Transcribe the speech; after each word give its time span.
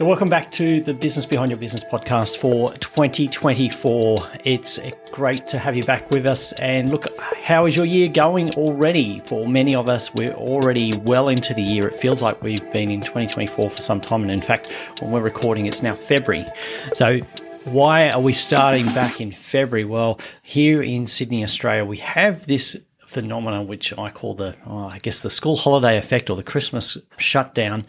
So, 0.00 0.04
welcome 0.04 0.28
back 0.28 0.52
to 0.52 0.80
the 0.80 0.94
Business 0.94 1.26
Behind 1.26 1.50
Your 1.50 1.58
Business 1.58 1.82
podcast 1.82 2.36
for 2.36 2.72
2024. 2.74 4.16
It's 4.44 4.78
great 5.10 5.48
to 5.48 5.58
have 5.58 5.74
you 5.74 5.82
back 5.82 6.08
with 6.12 6.24
us. 6.24 6.52
And 6.52 6.88
look, 6.88 7.08
how 7.18 7.66
is 7.66 7.74
your 7.74 7.84
year 7.84 8.08
going 8.08 8.50
already? 8.50 9.20
For 9.26 9.48
many 9.48 9.74
of 9.74 9.90
us, 9.90 10.14
we're 10.14 10.34
already 10.34 10.92
well 11.06 11.30
into 11.30 11.52
the 11.52 11.62
year. 11.62 11.88
It 11.88 11.98
feels 11.98 12.22
like 12.22 12.40
we've 12.44 12.70
been 12.70 12.92
in 12.92 13.00
2024 13.00 13.70
for 13.70 13.82
some 13.82 14.00
time. 14.00 14.22
And 14.22 14.30
in 14.30 14.40
fact, 14.40 14.70
when 15.00 15.10
we're 15.10 15.20
recording, 15.20 15.66
it's 15.66 15.82
now 15.82 15.96
February. 15.96 16.46
So, 16.92 17.18
why 17.64 18.10
are 18.10 18.20
we 18.20 18.34
starting 18.34 18.86
back 18.94 19.20
in 19.20 19.32
February? 19.32 19.84
Well, 19.84 20.20
here 20.42 20.80
in 20.80 21.08
Sydney, 21.08 21.42
Australia, 21.42 21.84
we 21.84 21.96
have 21.96 22.46
this 22.46 22.76
phenomenon, 23.08 23.66
which 23.66 23.96
I 23.98 24.10
call 24.10 24.34
the, 24.34 24.54
oh, 24.66 24.86
I 24.86 24.98
guess, 24.98 25.20
the 25.20 25.30
school 25.30 25.56
holiday 25.56 25.96
effect 25.96 26.28
or 26.30 26.36
the 26.36 26.42
Christmas 26.42 26.96
shutdown, 27.16 27.86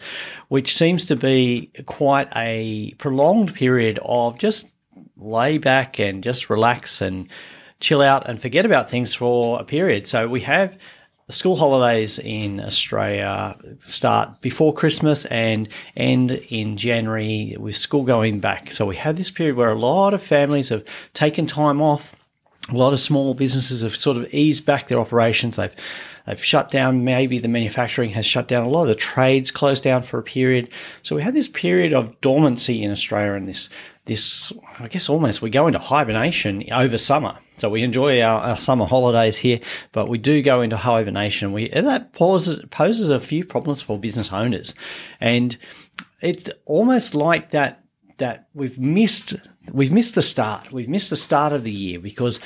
which 0.48 0.74
seems 0.74 1.06
to 1.06 1.16
be 1.16 1.70
quite 1.86 2.28
a 2.34 2.94
prolonged 2.98 3.54
period 3.54 3.98
of 4.02 4.38
just 4.38 4.72
lay 5.16 5.58
back 5.58 5.98
and 6.00 6.24
just 6.24 6.48
relax 6.48 7.00
and 7.00 7.28
chill 7.80 8.00
out 8.02 8.28
and 8.28 8.40
forget 8.40 8.64
about 8.64 8.90
things 8.90 9.14
for 9.14 9.60
a 9.60 9.64
period. 9.64 10.06
So 10.06 10.26
we 10.26 10.40
have 10.40 10.78
school 11.28 11.56
holidays 11.56 12.18
in 12.18 12.60
Australia 12.60 13.56
start 13.80 14.40
before 14.40 14.74
Christmas 14.74 15.24
and 15.26 15.68
end 15.96 16.32
in 16.48 16.76
January 16.76 17.56
with 17.58 17.76
school 17.76 18.02
going 18.02 18.40
back. 18.40 18.72
So 18.72 18.86
we 18.86 18.96
have 18.96 19.16
this 19.16 19.30
period 19.30 19.56
where 19.56 19.70
a 19.70 19.78
lot 19.78 20.14
of 20.14 20.22
families 20.22 20.70
have 20.70 20.84
taken 21.14 21.46
time 21.46 21.80
off 21.80 22.16
a 22.70 22.76
lot 22.76 22.92
of 22.92 23.00
small 23.00 23.34
businesses 23.34 23.82
have 23.82 23.96
sort 23.96 24.16
of 24.16 24.32
eased 24.32 24.64
back 24.64 24.88
their 24.88 25.00
operations. 25.00 25.56
They've 25.56 25.74
they've 26.26 26.42
shut 26.42 26.70
down. 26.70 27.04
Maybe 27.04 27.38
the 27.38 27.48
manufacturing 27.48 28.10
has 28.10 28.26
shut 28.26 28.48
down. 28.48 28.64
A 28.64 28.68
lot 28.68 28.82
of 28.82 28.88
the 28.88 28.94
trades 28.94 29.50
closed 29.50 29.82
down 29.82 30.02
for 30.02 30.18
a 30.18 30.22
period. 30.22 30.68
So 31.02 31.16
we 31.16 31.22
had 31.22 31.34
this 31.34 31.48
period 31.48 31.92
of 31.92 32.20
dormancy 32.20 32.82
in 32.82 32.90
Australia, 32.90 33.32
and 33.32 33.48
this 33.48 33.68
this 34.06 34.52
I 34.78 34.88
guess 34.88 35.08
almost 35.08 35.42
we 35.42 35.50
go 35.50 35.66
into 35.66 35.78
hibernation 35.78 36.64
over 36.72 36.98
summer. 36.98 37.38
So 37.58 37.68
we 37.68 37.82
enjoy 37.82 38.22
our, 38.22 38.40
our 38.40 38.56
summer 38.56 38.86
holidays 38.86 39.36
here, 39.36 39.60
but 39.92 40.08
we 40.08 40.16
do 40.16 40.42
go 40.42 40.62
into 40.62 40.78
hibernation. 40.78 41.52
We 41.52 41.70
and 41.70 41.86
that 41.86 42.12
poses 42.12 42.64
poses 42.70 43.10
a 43.10 43.20
few 43.20 43.44
problems 43.44 43.82
for 43.82 43.98
business 43.98 44.32
owners, 44.32 44.74
and 45.20 45.56
it's 46.22 46.50
almost 46.64 47.14
like 47.14 47.50
that 47.50 47.84
that 48.18 48.48
we've 48.54 48.78
missed 48.78 49.34
we've 49.72 49.92
missed 49.92 50.14
the 50.14 50.22
start. 50.22 50.72
We've 50.72 50.88
missed 50.88 51.10
the 51.10 51.16
start 51.16 51.52
of 51.52 51.64
the 51.64 51.72
year 51.72 51.98
because 51.98 52.40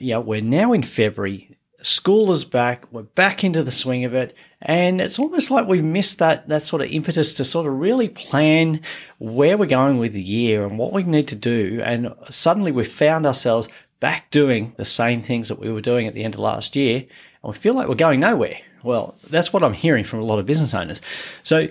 know, 0.00 0.20
we're 0.20 0.40
now 0.40 0.72
in 0.72 0.82
February. 0.82 1.50
School 1.80 2.32
is 2.32 2.44
back. 2.44 2.84
We're 2.92 3.02
back 3.02 3.44
into 3.44 3.62
the 3.62 3.70
swing 3.70 4.04
of 4.04 4.14
it. 4.14 4.36
And 4.60 5.00
it's 5.00 5.18
almost 5.18 5.50
like 5.50 5.68
we've 5.68 5.84
missed 5.84 6.18
that, 6.18 6.48
that 6.48 6.66
sort 6.66 6.82
of 6.82 6.90
impetus 6.90 7.34
to 7.34 7.44
sort 7.44 7.66
of 7.66 7.74
really 7.74 8.08
plan 8.08 8.80
where 9.18 9.56
we're 9.56 9.66
going 9.66 9.98
with 9.98 10.12
the 10.12 10.22
year 10.22 10.66
and 10.66 10.78
what 10.78 10.92
we 10.92 11.04
need 11.04 11.28
to 11.28 11.36
do. 11.36 11.80
And 11.84 12.12
suddenly 12.30 12.72
we've 12.72 12.90
found 12.90 13.26
ourselves 13.26 13.68
back 14.00 14.30
doing 14.30 14.74
the 14.76 14.84
same 14.84 15.22
things 15.22 15.48
that 15.48 15.58
we 15.58 15.72
were 15.72 15.80
doing 15.80 16.06
at 16.06 16.14
the 16.14 16.24
end 16.24 16.34
of 16.34 16.40
last 16.40 16.74
year. 16.74 17.04
And 17.42 17.52
we 17.52 17.58
feel 17.58 17.74
like 17.74 17.88
we're 17.88 17.94
going 17.94 18.20
nowhere. 18.20 18.58
Well, 18.82 19.16
that's 19.28 19.52
what 19.52 19.62
I'm 19.62 19.72
hearing 19.72 20.04
from 20.04 20.20
a 20.20 20.24
lot 20.24 20.38
of 20.38 20.46
business 20.46 20.74
owners. 20.74 21.00
So 21.42 21.68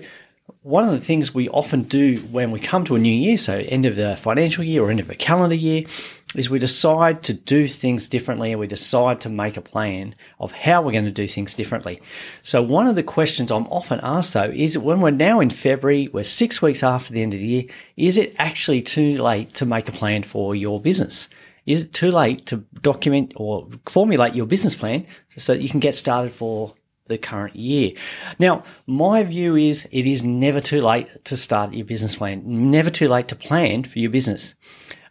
one 0.62 0.84
of 0.84 0.90
the 0.90 1.00
things 1.00 1.34
we 1.34 1.48
often 1.48 1.82
do 1.82 2.20
when 2.30 2.50
we 2.50 2.60
come 2.60 2.84
to 2.84 2.96
a 2.96 2.98
new 2.98 3.12
year, 3.12 3.38
so 3.38 3.58
end 3.58 3.86
of 3.86 3.96
the 3.96 4.16
financial 4.16 4.64
year 4.64 4.82
or 4.82 4.90
end 4.90 5.00
of 5.00 5.10
a 5.10 5.14
calendar 5.14 5.54
year, 5.54 5.84
is 6.34 6.50
we 6.50 6.58
decide 6.58 7.22
to 7.22 7.32
do 7.32 7.66
things 7.66 8.06
differently 8.06 8.52
and 8.52 8.60
we 8.60 8.66
decide 8.66 9.20
to 9.22 9.28
make 9.28 9.56
a 9.56 9.62
plan 9.62 10.14
of 10.38 10.52
how 10.52 10.82
we're 10.82 10.92
going 10.92 11.04
to 11.06 11.10
do 11.10 11.26
things 11.26 11.54
differently. 11.54 12.00
So 12.42 12.62
one 12.62 12.86
of 12.86 12.96
the 12.96 13.02
questions 13.02 13.50
I'm 13.50 13.66
often 13.68 14.00
asked 14.02 14.34
though 14.34 14.50
is 14.54 14.76
when 14.76 15.00
we're 15.00 15.10
now 15.10 15.40
in 15.40 15.50
February, 15.50 16.08
we're 16.12 16.24
six 16.24 16.60
weeks 16.60 16.82
after 16.82 17.12
the 17.12 17.22
end 17.22 17.32
of 17.32 17.40
the 17.40 17.46
year, 17.46 17.64
is 17.96 18.18
it 18.18 18.34
actually 18.38 18.82
too 18.82 19.22
late 19.22 19.54
to 19.54 19.66
make 19.66 19.88
a 19.88 19.92
plan 19.92 20.22
for 20.22 20.54
your 20.54 20.80
business? 20.80 21.28
Is 21.64 21.82
it 21.82 21.92
too 21.92 22.10
late 22.10 22.46
to 22.46 22.64
document 22.82 23.32
or 23.36 23.68
formulate 23.86 24.34
your 24.34 24.46
business 24.46 24.74
plan 24.74 25.06
so 25.36 25.54
that 25.54 25.62
you 25.62 25.68
can 25.68 25.80
get 25.80 25.94
started 25.94 26.32
for 26.32 26.74
the 27.08 27.18
current 27.18 27.56
year. 27.56 27.92
Now, 28.38 28.62
my 28.86 29.24
view 29.24 29.56
is 29.56 29.88
it 29.90 30.06
is 30.06 30.22
never 30.22 30.60
too 30.60 30.80
late 30.80 31.10
to 31.24 31.36
start 31.36 31.72
your 31.72 31.86
business 31.86 32.16
plan, 32.16 32.42
never 32.70 32.90
too 32.90 33.08
late 33.08 33.28
to 33.28 33.36
plan 33.36 33.84
for 33.84 33.98
your 33.98 34.10
business. 34.10 34.54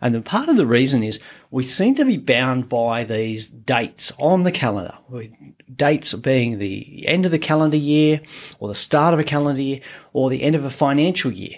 And 0.01 0.13
the 0.13 0.21
part 0.21 0.49
of 0.49 0.57
the 0.57 0.67
reason 0.67 1.03
is 1.03 1.19
we 1.49 1.63
seem 1.63 1.95
to 1.95 2.05
be 2.05 2.17
bound 2.17 2.69
by 2.69 3.03
these 3.03 3.47
dates 3.47 4.11
on 4.19 4.43
the 4.43 4.51
calendar. 4.51 4.95
Dates 5.73 6.13
being 6.13 6.59
the 6.59 7.07
end 7.07 7.25
of 7.25 7.31
the 7.31 7.39
calendar 7.39 7.77
year 7.77 8.21
or 8.59 8.67
the 8.67 8.75
start 8.75 9.13
of 9.13 9.19
a 9.19 9.23
calendar 9.23 9.61
year 9.61 9.81
or 10.13 10.29
the 10.29 10.43
end 10.43 10.55
of 10.55 10.65
a 10.65 10.69
financial 10.69 11.31
year. 11.31 11.57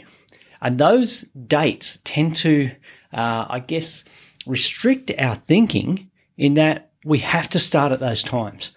And 0.61 0.77
those 0.77 1.21
dates 1.47 1.99
tend 2.03 2.35
to, 2.37 2.71
uh, 3.13 3.45
I 3.49 3.59
guess, 3.59 4.03
restrict 4.45 5.11
our 5.17 5.35
thinking 5.35 6.09
in 6.37 6.55
that 6.55 6.91
we 7.03 7.19
have 7.19 7.49
to 7.49 7.59
start 7.59 7.91
at 7.91 7.99
those 7.99 8.23
times. 8.23 8.71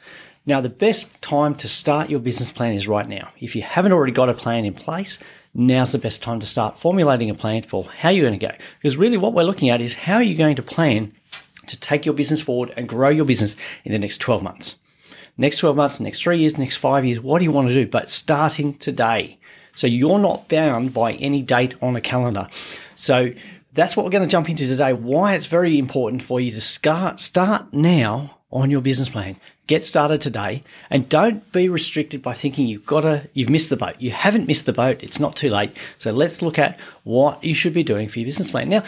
Now, 0.44 0.60
the 0.60 0.68
best 0.68 1.20
time 1.22 1.54
to 1.56 1.68
start 1.68 2.10
your 2.10 2.18
business 2.18 2.50
plan 2.50 2.74
is 2.74 2.88
right 2.88 3.08
now. 3.08 3.30
If 3.38 3.54
you 3.54 3.62
haven't 3.62 3.92
already 3.92 4.12
got 4.12 4.28
a 4.28 4.34
plan 4.34 4.64
in 4.64 4.74
place, 4.74 5.18
now's 5.54 5.92
the 5.92 5.98
best 5.98 6.22
time 6.22 6.40
to 6.40 6.46
start 6.46 6.78
formulating 6.78 7.30
a 7.30 7.34
plan 7.34 7.62
for 7.62 7.84
how 7.84 8.08
you're 8.08 8.26
going 8.26 8.38
to 8.38 8.46
go. 8.46 8.54
Because 8.78 8.96
really, 8.96 9.16
what 9.16 9.32
we're 9.32 9.42
looking 9.42 9.68
at 9.68 9.80
is 9.80 9.94
how 9.94 10.14
are 10.14 10.22
you 10.22 10.34
going 10.34 10.56
to 10.56 10.62
plan 10.62 11.12
to 11.66 11.78
take 11.78 12.04
your 12.04 12.14
business 12.14 12.40
forward 12.40 12.72
and 12.76 12.88
grow 12.88 13.08
your 13.08 13.24
business 13.24 13.56
in 13.84 13.92
the 13.92 13.98
next 13.98 14.18
12 14.18 14.42
months. 14.42 14.76
Next 15.36 15.58
12 15.58 15.76
months, 15.76 16.00
next 16.00 16.22
three 16.22 16.38
years, 16.38 16.58
next 16.58 16.76
five 16.76 17.04
years, 17.04 17.20
what 17.20 17.38
do 17.38 17.44
you 17.44 17.52
want 17.52 17.68
to 17.68 17.74
do? 17.74 17.86
But 17.86 18.10
starting 18.10 18.74
today. 18.74 19.38
So 19.74 19.86
you're 19.86 20.18
not 20.18 20.48
bound 20.48 20.92
by 20.92 21.12
any 21.14 21.42
date 21.42 21.74
on 21.80 21.96
a 21.96 22.00
calendar. 22.00 22.48
So 22.94 23.32
that's 23.72 23.96
what 23.96 24.04
we're 24.04 24.10
going 24.10 24.28
to 24.28 24.30
jump 24.30 24.50
into 24.50 24.66
today. 24.66 24.92
Why 24.92 25.34
it's 25.34 25.46
very 25.46 25.78
important 25.78 26.22
for 26.22 26.40
you 26.40 26.50
to 26.50 26.60
start, 26.60 27.20
start 27.20 27.72
now 27.72 28.38
on 28.50 28.70
your 28.70 28.82
business 28.82 29.08
plan. 29.08 29.36
Get 29.72 29.86
started 29.86 30.20
today 30.20 30.60
and 30.90 31.08
don't 31.08 31.50
be 31.50 31.70
restricted 31.70 32.20
by 32.20 32.34
thinking 32.34 32.66
you've 32.66 32.84
got 32.84 33.00
to, 33.00 33.26
you've 33.32 33.48
missed 33.48 33.70
the 33.70 33.76
boat. 33.78 33.96
You 33.98 34.10
haven't 34.10 34.46
missed 34.46 34.66
the 34.66 34.74
boat. 34.74 35.02
It's 35.02 35.18
not 35.18 35.34
too 35.34 35.48
late. 35.48 35.74
So 35.96 36.12
let's 36.12 36.42
look 36.42 36.58
at 36.58 36.78
what 37.04 37.42
you 37.42 37.54
should 37.54 37.72
be 37.72 37.82
doing 37.82 38.10
for 38.10 38.18
your 38.18 38.26
business 38.26 38.50
plan. 38.50 38.68
Now, 38.68 38.84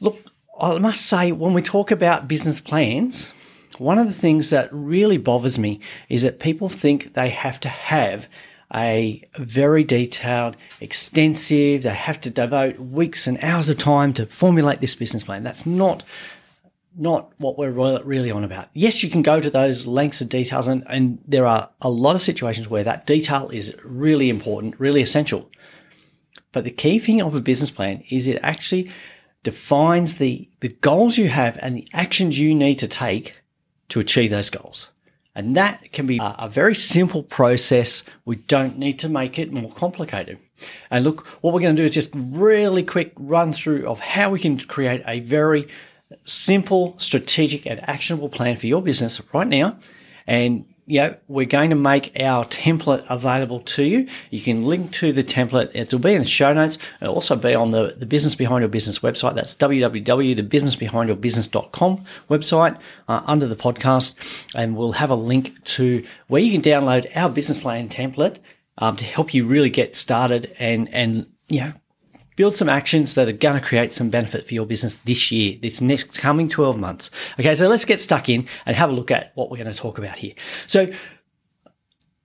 look, 0.00 0.18
I 0.60 0.76
must 0.80 1.06
say, 1.06 1.30
when 1.30 1.54
we 1.54 1.62
talk 1.62 1.92
about 1.92 2.26
business 2.26 2.58
plans, 2.58 3.32
one 3.78 3.96
of 3.96 4.08
the 4.08 4.12
things 4.12 4.50
that 4.50 4.68
really 4.72 5.18
bothers 5.18 5.56
me 5.56 5.78
is 6.08 6.22
that 6.22 6.40
people 6.40 6.68
think 6.68 7.14
they 7.14 7.28
have 7.28 7.60
to 7.60 7.68
have 7.68 8.26
a 8.74 9.22
very 9.36 9.84
detailed, 9.84 10.56
extensive, 10.80 11.84
they 11.84 11.94
have 11.94 12.20
to 12.22 12.30
devote 12.30 12.80
weeks 12.80 13.28
and 13.28 13.38
hours 13.40 13.70
of 13.70 13.78
time 13.78 14.12
to 14.14 14.26
formulate 14.26 14.80
this 14.80 14.96
business 14.96 15.22
plan. 15.22 15.44
That's 15.44 15.64
not 15.64 16.02
not 16.98 17.32
what 17.38 17.56
we're 17.56 17.70
really 18.02 18.30
on 18.30 18.44
about. 18.44 18.68
Yes, 18.74 19.02
you 19.02 19.10
can 19.10 19.22
go 19.22 19.40
to 19.40 19.50
those 19.50 19.86
lengths 19.86 20.20
of 20.20 20.28
details, 20.28 20.68
and, 20.68 20.84
and 20.88 21.20
there 21.26 21.46
are 21.46 21.70
a 21.80 21.90
lot 21.90 22.14
of 22.14 22.20
situations 22.20 22.68
where 22.68 22.84
that 22.84 23.06
detail 23.06 23.48
is 23.50 23.74
really 23.84 24.28
important, 24.28 24.78
really 24.80 25.00
essential. 25.00 25.50
But 26.52 26.64
the 26.64 26.70
key 26.70 26.98
thing 26.98 27.22
of 27.22 27.34
a 27.34 27.40
business 27.40 27.70
plan 27.70 28.02
is 28.10 28.26
it 28.26 28.40
actually 28.42 28.90
defines 29.42 30.18
the, 30.18 30.48
the 30.60 30.68
goals 30.68 31.16
you 31.16 31.28
have 31.28 31.58
and 31.62 31.76
the 31.76 31.86
actions 31.92 32.38
you 32.38 32.54
need 32.54 32.78
to 32.80 32.88
take 32.88 33.40
to 33.90 34.00
achieve 34.00 34.30
those 34.30 34.50
goals. 34.50 34.88
And 35.34 35.56
that 35.56 35.92
can 35.92 36.06
be 36.06 36.18
a, 36.18 36.34
a 36.38 36.48
very 36.48 36.74
simple 36.74 37.22
process. 37.22 38.02
We 38.24 38.36
don't 38.36 38.76
need 38.76 38.98
to 39.00 39.08
make 39.08 39.38
it 39.38 39.52
more 39.52 39.70
complicated. 39.70 40.38
And 40.90 41.04
look, 41.04 41.26
what 41.42 41.54
we're 41.54 41.60
going 41.60 41.76
to 41.76 41.82
do 41.82 41.86
is 41.86 41.94
just 41.94 42.10
really 42.12 42.82
quick 42.82 43.12
run 43.16 43.52
through 43.52 43.86
of 43.86 44.00
how 44.00 44.30
we 44.30 44.40
can 44.40 44.58
create 44.58 45.02
a 45.06 45.20
very 45.20 45.68
simple, 46.24 46.94
strategic, 46.98 47.66
and 47.66 47.80
actionable 47.88 48.28
plan 48.28 48.56
for 48.56 48.66
your 48.66 48.82
business 48.82 49.20
right 49.32 49.48
now. 49.48 49.78
And 50.26 50.66
you 50.88 51.00
know, 51.00 51.14
we're 51.28 51.46
going 51.46 51.68
to 51.68 51.76
make 51.76 52.18
our 52.18 52.46
template 52.46 53.04
available 53.10 53.60
to 53.60 53.84
you. 53.84 54.08
You 54.30 54.40
can 54.40 54.64
link 54.64 54.90
to 54.92 55.12
the 55.12 55.22
template. 55.22 55.70
It'll 55.74 55.98
be 55.98 56.14
in 56.14 56.20
the 56.20 56.28
show 56.28 56.54
notes. 56.54 56.78
It'll 57.02 57.14
also 57.14 57.36
be 57.36 57.54
on 57.54 57.72
the, 57.72 57.94
the 57.98 58.06
Business 58.06 58.34
Behind 58.34 58.62
Your 58.62 58.70
Business 58.70 59.00
website. 59.00 59.34
That's 59.34 59.54
www.thebusinessbehindyourbusiness.com 59.54 62.04
website 62.30 62.78
uh, 63.06 63.20
under 63.26 63.46
the 63.46 63.54
podcast. 63.54 64.14
And 64.54 64.78
we'll 64.78 64.92
have 64.92 65.10
a 65.10 65.14
link 65.14 65.62
to 65.64 66.02
where 66.28 66.40
you 66.40 66.52
can 66.52 66.62
download 66.62 67.14
our 67.14 67.28
business 67.28 67.58
plan 67.58 67.90
template 67.90 68.38
um, 68.78 68.96
to 68.96 69.04
help 69.04 69.34
you 69.34 69.46
really 69.46 69.68
get 69.68 69.94
started 69.94 70.56
and, 70.58 70.88
and, 70.94 71.26
you 71.48 71.60
know, 71.60 71.74
build 72.38 72.54
some 72.54 72.68
actions 72.68 73.14
that 73.16 73.28
are 73.28 73.32
going 73.32 73.60
to 73.60 73.66
create 73.66 73.92
some 73.92 74.10
benefit 74.10 74.46
for 74.46 74.54
your 74.54 74.64
business 74.64 74.98
this 74.98 75.32
year, 75.32 75.58
this 75.60 75.80
next 75.80 76.16
coming 76.16 76.48
12 76.48 76.78
months. 76.78 77.10
Okay, 77.38 77.52
so 77.56 77.66
let's 77.66 77.84
get 77.84 78.00
stuck 78.00 78.28
in 78.28 78.46
and 78.64 78.76
have 78.76 78.90
a 78.90 78.92
look 78.92 79.10
at 79.10 79.32
what 79.34 79.50
we're 79.50 79.56
going 79.56 79.72
to 79.72 79.74
talk 79.74 79.98
about 79.98 80.16
here. 80.16 80.34
So, 80.68 80.88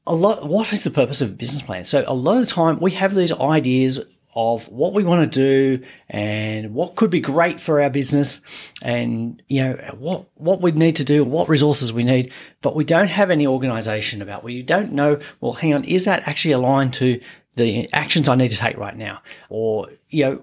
a 0.05 0.13
lot, 0.13 0.47
what 0.47 0.71
is 0.71 0.83
the 0.83 0.91
purpose 0.91 1.19
of 1.21 1.31
a 1.31 1.33
business 1.33 1.63
plan? 1.63 1.83
So, 1.83 2.03
a 2.07 2.13
lot 2.13 2.37
of 2.37 2.47
the 2.47 2.53
time 2.53 2.79
we 2.79 2.91
have 2.91 3.15
these 3.15 3.31
ideas 3.31 4.01
of 4.35 4.67
what 4.67 4.93
we 4.93 5.03
want 5.03 5.31
to 5.31 5.39
do 5.79 5.83
and 6.09 6.75
what 6.75 6.95
could 6.95 7.09
be 7.09 7.19
great 7.19 7.59
for 7.59 7.81
our 7.81 7.89
business 7.89 8.41
and 8.81 9.41
you 9.47 9.63
know 9.63 9.73
what 9.97 10.25
what 10.35 10.59
we 10.59 10.71
need 10.71 10.95
to 10.95 11.03
do 11.03 11.23
what 11.23 11.47
resources 11.47 11.93
we 11.93 12.03
need 12.03 12.31
but 12.63 12.75
we 12.75 12.83
don't 12.83 13.09
have 13.09 13.29
any 13.29 13.45
organization 13.45 14.23
about 14.23 14.43
we 14.43 14.63
don't 14.63 14.91
know 14.91 15.19
well 15.39 15.53
hang 15.53 15.75
on 15.75 15.83
is 15.83 16.05
that 16.05 16.27
actually 16.27 16.51
aligned 16.51 16.91
to 16.91 17.21
the 17.55 17.91
actions 17.93 18.27
I 18.27 18.35
need 18.35 18.51
to 18.51 18.57
take 18.57 18.77
right 18.77 18.95
now, 18.95 19.21
or 19.49 19.89
you 20.09 20.23
know 20.25 20.41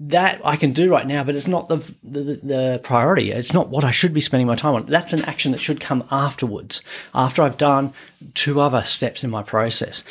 that 0.00 0.40
I 0.44 0.56
can 0.56 0.72
do 0.72 0.90
right 0.90 1.06
now, 1.06 1.22
but 1.24 1.34
it's 1.34 1.46
not 1.46 1.68
the, 1.68 1.76
the, 2.02 2.40
the 2.42 2.80
priority. 2.82 3.30
It's 3.32 3.52
not 3.52 3.68
what 3.68 3.84
I 3.84 3.90
should 3.90 4.14
be 4.14 4.20
spending 4.22 4.46
my 4.46 4.56
time 4.56 4.74
on. 4.74 4.86
That's 4.86 5.12
an 5.12 5.24
action 5.26 5.52
that 5.52 5.58
should 5.58 5.78
come 5.78 6.04
afterwards, 6.10 6.82
after 7.14 7.42
I've 7.42 7.58
done 7.58 7.92
two 8.32 8.62
other 8.62 8.82
steps 8.82 9.22
in 9.22 9.30
my 9.30 9.42
process. 9.42 10.02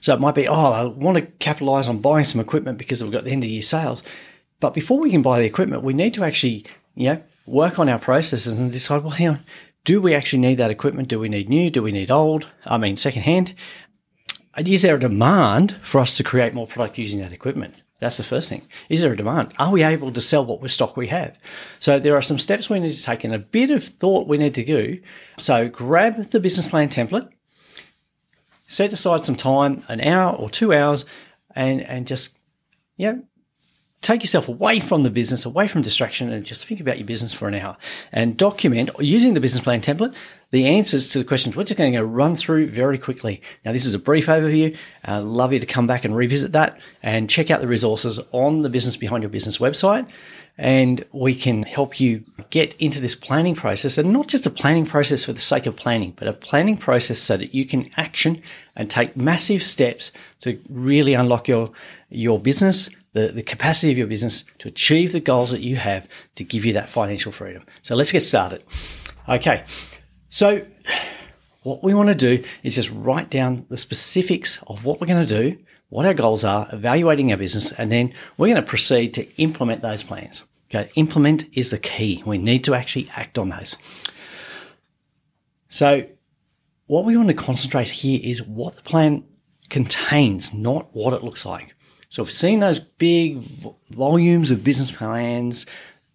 So 0.00 0.12
it 0.12 0.20
might 0.20 0.34
be, 0.34 0.46
oh, 0.46 0.72
I 0.72 0.84
want 0.84 1.16
to 1.16 1.22
capitalize 1.22 1.88
on 1.88 2.00
buying 2.00 2.24
some 2.26 2.40
equipment 2.40 2.76
because 2.76 3.02
we've 3.02 3.12
got 3.12 3.24
the 3.24 3.30
end 3.30 3.44
of 3.44 3.50
year 3.50 3.62
sales. 3.62 4.02
But 4.60 4.74
before 4.74 5.00
we 5.00 5.10
can 5.10 5.22
buy 5.22 5.38
the 5.38 5.46
equipment, 5.46 5.84
we 5.84 5.94
need 5.94 6.12
to 6.14 6.24
actually, 6.24 6.66
you 6.94 7.06
know, 7.06 7.22
work 7.46 7.78
on 7.78 7.88
our 7.88 7.98
processes 7.98 8.52
and 8.52 8.70
decide, 8.70 9.02
well, 9.02 9.12
hang 9.12 9.28
on, 9.28 9.44
do 9.84 10.02
we 10.02 10.14
actually 10.14 10.40
need 10.40 10.56
that 10.56 10.70
equipment? 10.70 11.08
Do 11.08 11.18
we 11.18 11.28
need 11.28 11.48
new? 11.48 11.70
Do 11.70 11.82
we 11.82 11.92
need 11.92 12.10
old? 12.10 12.48
I 12.66 12.78
mean, 12.78 12.96
secondhand? 12.96 13.54
Is 14.58 14.82
there 14.82 14.96
a 14.96 15.00
demand 15.00 15.76
for 15.82 16.00
us 16.00 16.16
to 16.16 16.24
create 16.24 16.54
more 16.54 16.66
product 16.66 16.98
using 16.98 17.20
that 17.20 17.32
equipment? 17.32 17.74
That's 18.00 18.16
the 18.16 18.24
first 18.24 18.48
thing. 18.48 18.66
Is 18.88 19.00
there 19.00 19.12
a 19.12 19.16
demand? 19.16 19.54
Are 19.60 19.70
we 19.70 19.84
able 19.84 20.10
to 20.12 20.20
sell 20.20 20.44
what 20.44 20.68
stock 20.70 20.96
we 20.96 21.06
have? 21.06 21.38
So 21.78 22.00
there 22.00 22.16
are 22.16 22.22
some 22.22 22.38
steps 22.38 22.68
we 22.68 22.80
need 22.80 22.92
to 22.92 23.02
take 23.02 23.22
and 23.22 23.32
a 23.32 23.38
bit 23.38 23.70
of 23.70 23.84
thought 23.84 24.26
we 24.26 24.38
need 24.38 24.56
to 24.56 24.64
do. 24.64 25.00
So 25.38 25.68
grab 25.68 26.16
the 26.16 26.40
business 26.40 26.66
plan 26.66 26.88
template, 26.88 27.28
set 28.66 28.92
aside 28.92 29.24
some 29.24 29.36
time, 29.36 29.84
an 29.88 30.00
hour 30.00 30.34
or 30.34 30.50
two 30.50 30.74
hours, 30.74 31.04
and 31.54 31.80
and 31.82 32.06
just 32.06 32.36
yeah, 32.96 33.14
take 34.00 34.22
yourself 34.22 34.48
away 34.48 34.80
from 34.80 35.04
the 35.04 35.10
business, 35.10 35.44
away 35.44 35.68
from 35.68 35.82
distraction, 35.82 36.32
and 36.32 36.44
just 36.44 36.66
think 36.66 36.80
about 36.80 36.98
your 36.98 37.06
business 37.06 37.32
for 37.32 37.46
an 37.46 37.54
hour 37.54 37.76
and 38.10 38.36
document 38.36 38.90
using 38.98 39.34
the 39.34 39.40
business 39.40 39.62
plan 39.62 39.80
template 39.80 40.14
the 40.52 40.66
answers 40.66 41.08
to 41.08 41.18
the 41.18 41.24
questions 41.24 41.56
we're 41.56 41.64
just 41.64 41.78
going 41.78 41.94
to 41.94 42.04
run 42.04 42.36
through 42.36 42.68
very 42.68 42.98
quickly. 42.98 43.42
Now, 43.64 43.72
this 43.72 43.86
is 43.86 43.94
a 43.94 43.98
brief 43.98 44.26
overview. 44.26 44.76
Uh, 45.08 45.22
love 45.22 45.52
you 45.52 45.58
to 45.58 45.66
come 45.66 45.86
back 45.86 46.04
and 46.04 46.14
revisit 46.14 46.52
that 46.52 46.78
and 47.02 47.28
check 47.28 47.50
out 47.50 47.62
the 47.62 47.66
resources 47.66 48.20
on 48.32 48.60
the 48.60 48.68
Business 48.68 48.96
Behind 48.96 49.22
Your 49.22 49.30
Business 49.30 49.58
website. 49.58 50.08
And 50.58 51.06
we 51.12 51.34
can 51.34 51.62
help 51.62 51.98
you 51.98 52.22
get 52.50 52.74
into 52.74 53.00
this 53.00 53.14
planning 53.14 53.54
process 53.54 53.96
and 53.96 54.12
not 54.12 54.28
just 54.28 54.46
a 54.46 54.50
planning 54.50 54.84
process 54.84 55.24
for 55.24 55.32
the 55.32 55.40
sake 55.40 55.64
of 55.64 55.74
planning, 55.74 56.12
but 56.16 56.28
a 56.28 56.34
planning 56.34 56.76
process 56.76 57.18
so 57.18 57.38
that 57.38 57.54
you 57.54 57.64
can 57.64 57.86
action 57.96 58.42
and 58.76 58.90
take 58.90 59.16
massive 59.16 59.62
steps 59.62 60.12
to 60.40 60.60
really 60.68 61.14
unlock 61.14 61.48
your, 61.48 61.70
your 62.10 62.38
business, 62.38 62.90
the, 63.14 63.28
the 63.28 63.42
capacity 63.42 63.90
of 63.90 63.96
your 63.96 64.06
business 64.06 64.44
to 64.58 64.68
achieve 64.68 65.12
the 65.12 65.20
goals 65.20 65.50
that 65.50 65.62
you 65.62 65.76
have 65.76 66.06
to 66.34 66.44
give 66.44 66.66
you 66.66 66.74
that 66.74 66.90
financial 66.90 67.32
freedom. 67.32 67.64
So 67.80 67.94
let's 67.94 68.12
get 68.12 68.26
started. 68.26 68.62
Okay. 69.26 69.64
So, 70.32 70.64
what 71.62 71.84
we 71.84 71.92
want 71.92 72.08
to 72.08 72.14
do 72.14 72.42
is 72.62 72.76
just 72.76 72.90
write 72.90 73.28
down 73.28 73.66
the 73.68 73.76
specifics 73.76 74.62
of 74.66 74.82
what 74.82 74.98
we're 74.98 75.06
going 75.06 75.26
to 75.26 75.42
do, 75.50 75.58
what 75.90 76.06
our 76.06 76.14
goals 76.14 76.42
are, 76.42 76.66
evaluating 76.72 77.30
our 77.30 77.36
business, 77.36 77.70
and 77.72 77.92
then 77.92 78.14
we're 78.38 78.46
going 78.46 78.56
to 78.56 78.62
proceed 78.62 79.12
to 79.12 79.30
implement 79.36 79.82
those 79.82 80.02
plans. 80.02 80.44
Okay, 80.70 80.90
implement 80.94 81.44
is 81.52 81.68
the 81.68 81.76
key. 81.76 82.22
We 82.24 82.38
need 82.38 82.64
to 82.64 82.74
actually 82.74 83.10
act 83.14 83.36
on 83.36 83.50
those. 83.50 83.76
So, 85.68 86.06
what 86.86 87.04
we 87.04 87.14
want 87.14 87.28
to 87.28 87.34
concentrate 87.34 87.88
here 87.88 88.18
is 88.22 88.42
what 88.42 88.76
the 88.76 88.82
plan 88.82 89.24
contains, 89.68 90.54
not 90.54 90.96
what 90.96 91.12
it 91.12 91.22
looks 91.22 91.44
like. 91.44 91.74
So, 92.08 92.22
we've 92.22 92.32
seen 92.32 92.60
those 92.60 92.80
big 92.80 93.42
volumes 93.90 94.50
of 94.50 94.64
business 94.64 94.90
plans, 94.90 95.66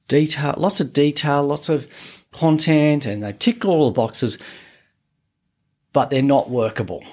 detail, 0.08 0.54
lots 0.58 0.80
of 0.80 0.94
detail, 0.94 1.44
lots 1.44 1.70
of 1.70 1.88
content 2.32 3.06
and 3.06 3.24
they've 3.24 3.38
ticked 3.38 3.66
all 3.66 3.86
the 3.86 3.92
boxes, 3.92 4.38
but 5.94 6.10
they're 6.10 6.22
not 6.22 6.50
workable. 6.50 7.04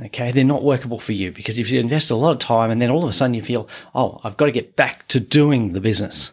Okay, 0.00 0.30
they're 0.30 0.44
not 0.44 0.62
workable 0.62 0.98
for 0.98 1.12
you 1.12 1.32
because 1.32 1.58
if 1.58 1.70
you 1.70 1.80
invest 1.80 2.10
a 2.10 2.16
lot 2.16 2.32
of 2.32 2.38
time 2.38 2.70
and 2.70 2.82
then 2.82 2.90
all 2.90 3.02
of 3.02 3.08
a 3.08 3.12
sudden 3.12 3.34
you 3.34 3.42
feel, 3.42 3.68
oh, 3.94 4.20
I've 4.24 4.36
got 4.36 4.46
to 4.46 4.52
get 4.52 4.76
back 4.76 5.08
to 5.08 5.20
doing 5.20 5.72
the 5.72 5.80
business. 5.80 6.32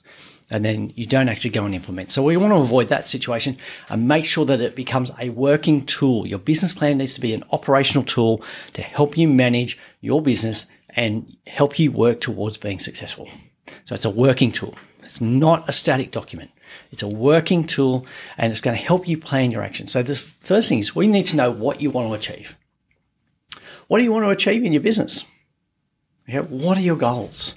And 0.50 0.63
then 0.63 0.92
you 0.95 1.07
don't 1.07 1.30
actually 1.30 1.50
go 1.50 1.66
and 1.66 1.74
implement. 1.74 2.12
So 2.12 2.22
we 2.22 2.38
want 2.38 2.51
to 2.51 2.57
avoid 2.57 2.90
that 2.90 3.07
situation 3.07 3.57
and 3.90 4.07
make 4.07 4.25
sure 4.25 4.45
that 4.45 4.62
it 4.62 4.75
becomes 4.75 5.10
a 5.18 5.30
working 5.30 5.86
tool. 5.86 6.28
Your 6.28 6.38
business 6.38 6.74
plan 6.74 6.98
needs 6.98 7.16
to 7.16 7.22
be 7.22 7.34
an 7.34 7.44
operational 7.51 8.04
tool 8.04 8.44
to 8.74 8.81
help 8.81 9.18
you 9.18 9.28
manage 9.28 9.80
your 10.01 10.22
business 10.22 10.68
and 10.90 11.36
help 11.48 11.80
you 11.80 11.92
work 11.92 12.22
towards 12.22 12.57
being 12.57 12.78
successful. 12.78 13.30
So 13.86 13.95
it's 13.95 14.06
a 14.06 14.10
working 14.10 14.51
tool. 14.51 14.75
It's 15.13 15.21
not 15.21 15.69
a 15.69 15.71
static 15.71 16.10
document. 16.10 16.50
It's 16.92 17.04
a 17.04 17.07
working 17.07 17.68
tool 17.68 18.07
and 18.36 18.51
it's 18.51 18.62
going 18.62 18.75
to 18.75 18.83
help 18.83 19.07
you 19.07 19.15
plan 19.15 19.51
your 19.51 19.62
action. 19.62 19.86
So 19.86 20.01
the 20.01 20.15
first 20.15 20.68
thing 20.68 20.80
is 20.80 20.95
we 20.95 21.06
need 21.06 21.27
to 21.27 21.36
know 21.36 21.51
what 21.51 21.81
you 21.81 21.92
want 21.92 22.07
to 22.07 22.15
achieve. 22.15 22.57
What 23.88 24.00
do 24.00 24.04
you 24.04 24.12
want 24.12 24.25
to 24.25 24.31
achieve 24.31 24.63
in 24.63 24.74
your 24.74 24.81
business? 24.81 25.24
Okay, 26.27 26.39
what 26.39 26.80
are 26.80 26.81
your 26.81 26.95
goals? 26.95 27.54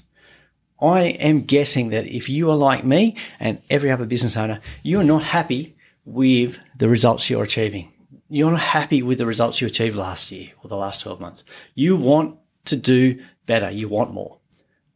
I 0.82 1.04
am 1.04 1.44
guessing 1.44 1.88
that 1.88 2.06
if 2.06 2.28
you 2.28 2.50
are 2.50 2.56
like 2.56 2.84
me 2.84 3.16
and 3.40 3.62
every 3.70 3.90
other 3.90 4.04
business 4.04 4.36
owner, 4.36 4.60
you 4.82 5.00
are 5.00 5.04
not 5.04 5.22
happy 5.22 5.78
with 6.04 6.58
the 6.76 6.90
results 6.90 7.30
you're 7.30 7.42
achieving. 7.42 7.90
You're 8.28 8.50
not 8.50 8.60
happy 8.60 9.00
with 9.00 9.16
the 9.16 9.24
results 9.24 9.62
you 9.62 9.66
achieved 9.66 9.96
last 9.96 10.30
year 10.30 10.50
or 10.62 10.68
the 10.68 10.76
last 10.76 11.00
12 11.00 11.20
months. 11.20 11.42
You 11.74 11.96
want 11.96 12.36
to 12.66 12.76
do 12.76 13.24
better. 13.46 13.70
You 13.70 13.88
want 13.88 14.12
more. 14.12 14.40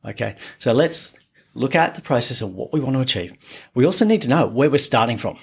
Okay. 0.05 0.37
So 0.59 0.75
let's 0.75 1.15
look 1.55 1.75
at 1.75 1.95
the 1.95 2.03
process 2.03 2.41
of 2.41 2.55
what 2.55 2.73
we 2.73 2.81
want 2.81 2.95
to 2.95 3.01
achieve. 3.01 3.33
We 3.75 3.87
also 3.87 4.05
need 4.05 4.23
to 4.23 4.29
know 4.29 4.49
where 4.49 4.71
we're 4.71 4.79
starting 4.79 5.19
from. 5.19 5.39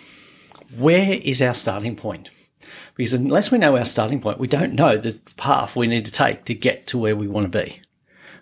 Where 0.75 1.13
is 1.13 1.41
our 1.41 1.53
starting 1.53 1.95
point? 1.95 2.29
Because 2.95 3.13
unless 3.13 3.51
we 3.51 3.57
know 3.57 3.77
our 3.77 3.85
starting 3.85 4.19
point, 4.19 4.39
we 4.39 4.47
don't 4.47 4.73
know 4.73 4.97
the 4.97 5.19
path 5.37 5.75
we 5.75 5.87
need 5.87 6.05
to 6.05 6.11
take 6.11 6.45
to 6.45 6.53
get 6.53 6.87
to 6.87 6.97
where 6.97 7.15
we 7.15 7.27
want 7.27 7.51
to 7.51 7.63
be. 7.63 7.81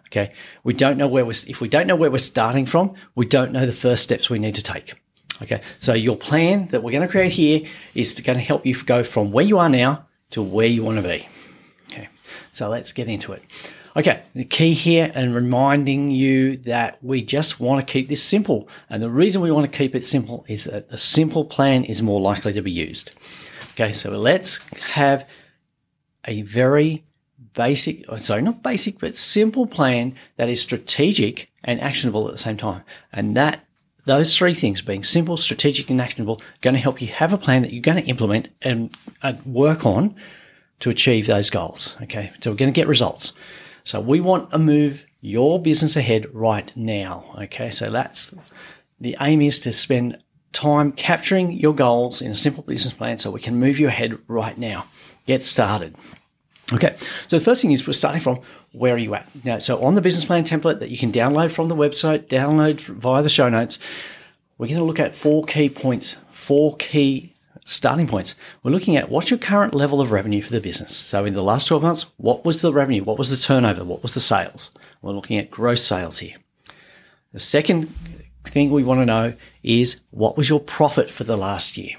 Okay. 0.08 0.32
We 0.64 0.74
don't 0.74 0.98
know 0.98 1.08
where 1.08 1.26
we're, 1.26 1.34
if 1.48 1.60
we 1.60 1.68
don't 1.68 1.88
know 1.88 1.96
where 1.96 2.12
we're 2.12 2.20
starting 2.20 2.66
from, 2.66 2.94
we 3.16 3.26
don't 3.26 3.52
know 3.52 3.66
the 3.66 3.74
first 3.74 4.04
steps 4.04 4.30
we 4.30 4.40
need 4.40 4.56
to 4.56 4.64
take. 4.64 4.94
Okay. 5.42 5.62
So 5.80 5.94
your 5.94 6.16
plan 6.16 6.68
that 6.68 6.84
we're 6.84 6.92
going 6.92 7.02
to 7.02 7.08
create 7.08 7.34
here 7.34 7.62
is 7.94 8.20
going 8.22 8.38
to 8.38 8.44
help 8.44 8.66
you 8.66 8.82
go 8.84 9.04
from 9.04 9.32
where 9.32 9.46
you 9.46 9.58
are 9.58 9.70
now 9.70 10.06
to 10.32 10.42
where 10.42 10.68
you 10.68 10.84
want 10.84 10.98
to 10.98 11.04
be. 11.04 11.28
Okay. 11.92 12.08
So 12.52 12.70
let's 12.70 12.94
get 12.94 13.10
into 13.10 13.34
it. 13.34 13.44
Okay, 13.98 14.24
the 14.34 14.44
key 14.44 14.74
here 14.74 15.10
and 15.16 15.34
reminding 15.34 16.12
you 16.12 16.58
that 16.58 17.02
we 17.02 17.22
just 17.22 17.62
want 17.62 17.80
to 17.86 17.94
keep 17.94 18.10
this 18.10 18.22
simple. 18.22 18.68
And 18.90 19.02
the 19.02 19.10
reason 19.10 19.42
we 19.42 19.52
want 19.52 19.72
to 19.72 19.78
keep 19.78 19.96
it 19.96 20.04
simple 20.04 20.44
is 20.50 20.66
that 20.66 20.90
the 20.90 20.98
simple 20.98 21.46
plan 21.46 21.86
is 21.86 22.02
more 22.02 22.20
likely 22.20 22.52
to 22.54 22.62
be 22.62 22.72
used. 22.72 23.12
Okay, 23.72 23.94
so 23.94 24.12
let's 24.12 24.60
have 24.94 25.26
a 26.26 26.42
very 26.42 27.06
basic, 27.54 28.04
oh, 28.10 28.18
sorry, 28.18 28.42
not 28.42 28.62
basic, 28.62 29.00
but 29.00 29.16
simple 29.16 29.66
plan 29.66 30.14
that 30.36 30.50
is 30.50 30.62
strategic 30.62 31.50
and 31.64 31.80
actionable 31.80 32.28
at 32.28 32.34
the 32.34 32.38
same 32.38 32.58
time. 32.58 32.84
And 33.14 33.38
that 33.38 33.66
those 34.04 34.36
three 34.36 34.54
things 34.54 34.82
being 34.82 35.04
simple, 35.04 35.38
strategic, 35.38 35.90
and 35.90 36.02
actionable 36.02 36.42
going 36.62 36.74
to 36.74 36.82
help 36.82 37.02
you 37.02 37.08
have 37.08 37.32
a 37.32 37.38
plan 37.38 37.62
that 37.62 37.72
you're 37.72 37.82
going 37.82 38.04
to 38.04 38.10
implement 38.10 38.50
and 38.62 38.96
work 39.46 39.86
on 39.86 40.16
to 40.82 40.90
achieve 40.90 41.28
those 41.28 41.50
goals. 41.50 41.96
Okay. 42.02 42.34
So 42.42 42.52
we're 42.52 42.58
going 42.58 42.74
to 42.74 42.76
get 42.76 42.88
results. 42.88 43.32
So 43.86 44.02
we 44.02 44.20
want 44.20 44.52
to 44.52 44.58
move 44.58 45.06
your 45.22 45.62
business 45.62 45.96
ahead 45.96 46.28
right 46.34 46.76
now. 46.76 47.34
Okay. 47.44 47.72
So 47.72 47.90
that's 47.90 48.36
the 49.00 49.16
aim 49.22 49.42
is 49.42 49.60
to 49.60 49.72
spend 49.72 50.18
time 50.52 50.92
capturing 50.92 51.52
your 51.52 51.76
goals 51.76 52.22
in 52.22 52.32
a 52.32 52.36
simple 52.36 52.64
business 52.64 52.94
plan 52.94 53.18
so 53.18 53.30
we 53.30 53.42
can 53.42 53.56
move 53.56 53.80
you 53.80 53.88
ahead 53.88 54.18
right 54.28 54.58
now. 54.58 54.88
Get 55.28 55.46
started. 55.46 55.96
Okay, 56.74 56.96
so 57.28 57.38
the 57.38 57.46
first 57.46 57.62
thing 57.62 57.72
is 57.72 57.86
we're 57.86 57.94
starting 57.94 58.22
from 58.22 58.40
where 58.72 58.96
are 58.96 58.98
you 58.98 59.14
at? 59.14 59.30
Now, 59.46 59.60
so 59.60 59.84
on 59.84 59.94
the 59.94 60.02
business 60.02 60.26
plan 60.26 60.44
template 60.44 60.80
that 60.80 60.90
you 60.90 60.98
can 60.98 61.12
download 61.12 61.52
from 61.52 61.68
the 61.68 61.76
website, 61.76 62.28
download 62.28 62.82
via 62.82 63.22
the 63.22 63.30
show 63.30 63.50
notes, 63.50 63.78
we're 64.58 64.68
going 64.68 64.80
to 64.80 64.84
look 64.84 65.00
at 65.00 65.16
four 65.16 65.44
key 65.44 65.70
points, 65.70 66.18
four 66.32 66.76
key 66.78 67.35
starting 67.66 68.08
points. 68.08 68.36
We're 68.64 68.72
looking 68.72 68.96
at 68.96 69.10
what's 69.10 69.30
your 69.30 69.40
current 69.40 69.74
level 69.74 70.00
of 70.00 70.12
revenue 70.12 70.42
for 70.42 70.52
the 70.52 70.62
business. 70.62 70.96
So 70.96 71.26
in 71.26 71.34
the 71.34 71.44
last 71.44 71.66
12 71.66 71.84
months, 71.84 72.06
what 72.18 72.46
was 72.46 72.62
the 72.62 72.72
revenue? 72.72 73.04
What 73.04 73.18
was 73.18 73.30
the 73.30 73.36
turnover? 73.38 73.84
What 73.84 74.04
was 74.04 74.14
the 74.14 74.20
sales? 74.20 74.72
We're 75.02 75.14
looking 75.14 75.38
at 75.38 75.52
gross 75.52 75.84
sales 75.84 76.20
here. 76.20 76.36
The 77.34 77.40
second 77.40 77.94
thing 78.46 78.72
we 78.72 78.84
want 78.84 79.02
to 79.02 79.06
know 79.06 79.34
is 79.64 80.02
what 80.12 80.38
was 80.38 80.48
your 80.48 80.60
profit 80.60 81.10
for 81.10 81.24
the 81.24 81.36
last 81.36 81.76
year? 81.76 81.96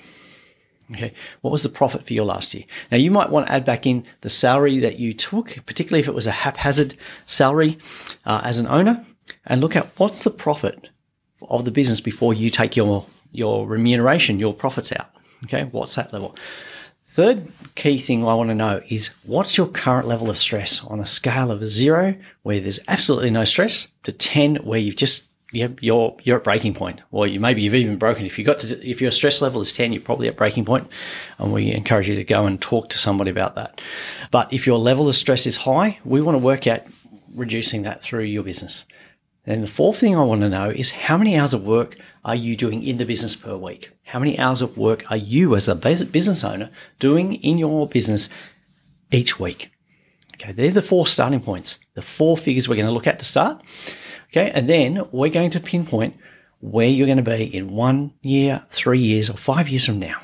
Okay. 0.93 1.13
What 1.41 1.51
was 1.51 1.65
the 1.65 1.69
profit 1.69 2.07
for 2.07 2.15
your 2.15 2.25
last 2.25 2.55
year? 2.55 2.65
Now 2.93 2.99
you 2.99 3.11
might 3.11 3.31
want 3.31 3.49
to 3.49 3.53
add 3.53 3.65
back 3.65 3.87
in 3.87 4.05
the 4.21 4.31
salary 4.31 4.79
that 4.79 5.01
you 5.01 5.13
took, 5.15 5.57
particularly 5.67 5.99
if 5.99 6.07
it 6.07 6.15
was 6.15 6.29
a 6.29 6.33
haphazard 6.33 6.97
salary 7.27 7.79
uh, 8.25 8.41
as 8.45 8.61
an 8.61 8.69
owner 8.69 9.05
and 9.45 9.61
look 9.61 9.75
at 9.75 9.91
what's 9.99 10.23
the 10.23 10.31
profit 10.31 10.91
of 11.43 11.65
the 11.65 11.73
business 11.73 12.01
before 12.01 12.35
you 12.35 12.51
take 12.51 12.77
your, 12.77 13.07
your 13.33 13.67
remuneration, 13.67 14.39
your 14.39 14.55
profits 14.55 14.93
out. 14.93 15.11
Okay, 15.45 15.65
what's 15.65 15.95
that 15.95 16.13
level? 16.13 16.37
Third 17.07 17.51
key 17.77 17.99
thing 17.99 18.27
I 18.27 18.35
want 18.35 18.51
to 18.51 18.55
know 18.55 18.83
is 18.89 19.11
what's 19.25 19.57
your 19.57 19.69
current 19.69 20.07
level 20.07 20.29
of 20.29 20.37
stress 20.37 20.85
on 20.85 21.01
a 21.01 21.07
scale 21.07 21.51
of 21.51 21.67
zero, 21.67 22.15
where 22.43 22.61
there's 22.61 22.81
absolutely 22.89 23.31
no 23.31 23.45
stress, 23.45 23.89
to 24.03 24.13
10, 24.13 24.57
where 24.57 24.79
you've 24.79 24.97
just 24.97 25.27
you're 25.53 26.15
you're 26.23 26.37
at 26.37 26.45
breaking 26.45 26.75
point, 26.75 27.03
or 27.13 27.27
you 27.27 27.41
maybe 27.41 27.63
you've 27.63 27.75
even 27.75 27.97
broken. 27.97 28.27
If 28.27 28.39
you 28.39 28.45
got 28.45 28.59
to 28.61 28.89
if 28.89 29.01
your 29.01 29.11
stress 29.11 29.41
level 29.41 29.61
is 29.61 29.73
ten, 29.73 29.93
you're 29.93 30.03
probably 30.03 30.29
at 30.29 30.37
breaking 30.37 30.65
point, 30.65 30.89
and 31.39 31.53
we 31.53 31.73
encourage 31.73 32.09
you 32.09 32.17
to 32.17 32.25
go 32.25 32.47
and 32.47 32.61
talk 32.61 32.89
to 32.91 32.99
somebody 32.99 33.31
about 33.31 33.55
that. 33.55 33.81
But 34.31 34.53
if 34.53 34.67
your 34.67 34.79
level 34.79 35.09
of 35.09 35.15
stress 35.15 35.47
is 35.47 35.57
high, 35.57 35.99
we 36.05 36.21
want 36.21 36.35
to 36.35 36.45
work 36.45 36.67
out 36.67 36.83
reducing 37.35 37.83
that 37.83 38.03
through 38.03 38.25
your 38.25 38.43
business. 38.43 38.85
And 39.47 39.63
the 39.63 39.69
fourth 39.69 39.99
thing 39.99 40.17
I 40.17 40.25
want 40.25 40.41
to 40.41 40.49
know 40.49 40.71
is 40.71 40.91
how 40.91 41.17
many 41.17 41.37
hours 41.37 41.55
of 41.55 41.65
work 41.65 41.97
are 42.25 42.35
you 42.35 42.57
doing 42.57 42.83
in 42.83 42.97
the 42.97 43.07
business 43.07 43.37
per 43.37 43.57
week? 43.57 43.91
How 44.07 44.21
many 44.21 44.39
hours 44.39 44.63
of 44.63 44.79
work 44.79 45.05
are 45.11 45.17
you 45.17 45.57
as 45.57 45.67
a 45.67 45.75
business 45.75 46.45
owner 46.45 46.71
doing 47.01 47.35
in 47.35 47.59
your 47.59 47.89
business 47.89 48.29
each 49.11 49.41
week? 49.41 49.73
Okay, 50.35 50.53
they're 50.53 50.71
the 50.71 50.81
four 50.81 51.09
starting 51.09 51.41
points, 51.41 51.81
the 51.95 52.03
four 52.03 52.37
figures 52.37 52.69
we're 52.69 52.77
going 52.77 52.87
to 52.87 52.93
look 52.93 53.09
at 53.09 53.19
to 53.19 53.25
start. 53.25 53.61
Okay, 54.31 54.53
and 54.53 54.71
then 54.71 55.09
we're 55.11 55.31
going 55.31 55.51
to 55.51 55.61
pinpoint 55.61 56.17
where 56.61 56.87
you're 56.87 57.07
going 57.07 57.17
to 57.17 57.23
be 57.23 57.45
in 57.45 57.73
one 57.73 58.13
year, 58.23 58.65
three 58.71 59.01
years, 59.01 59.29
or 59.29 59.37
five 59.37 59.69
years 59.69 59.85
from 59.85 59.99
now. 59.99 60.21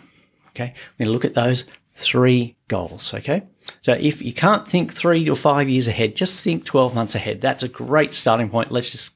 Okay, 0.51 0.75
we're 0.75 1.05
going 1.05 1.09
to 1.09 1.13
look 1.13 1.25
at 1.25 1.35
those 1.35 1.65
three 1.97 2.57
goals. 2.69 3.13
Okay, 3.13 3.43
so 3.81 3.95
if 3.95 4.23
you 4.23 4.33
can't 4.33 4.69
think 4.69 4.95
three 4.95 5.29
or 5.29 5.37
five 5.37 5.69
years 5.69 5.89
ahead, 5.89 6.15
just 6.15 6.41
think 6.41 6.65
12 6.65 6.95
months 6.95 7.17
ahead. 7.17 7.41
That's 7.41 7.65
a 7.65 7.69
great 7.69 8.15
starting 8.15 8.49
point. 8.49 8.71
Let's 8.71 8.93
just 8.93 9.13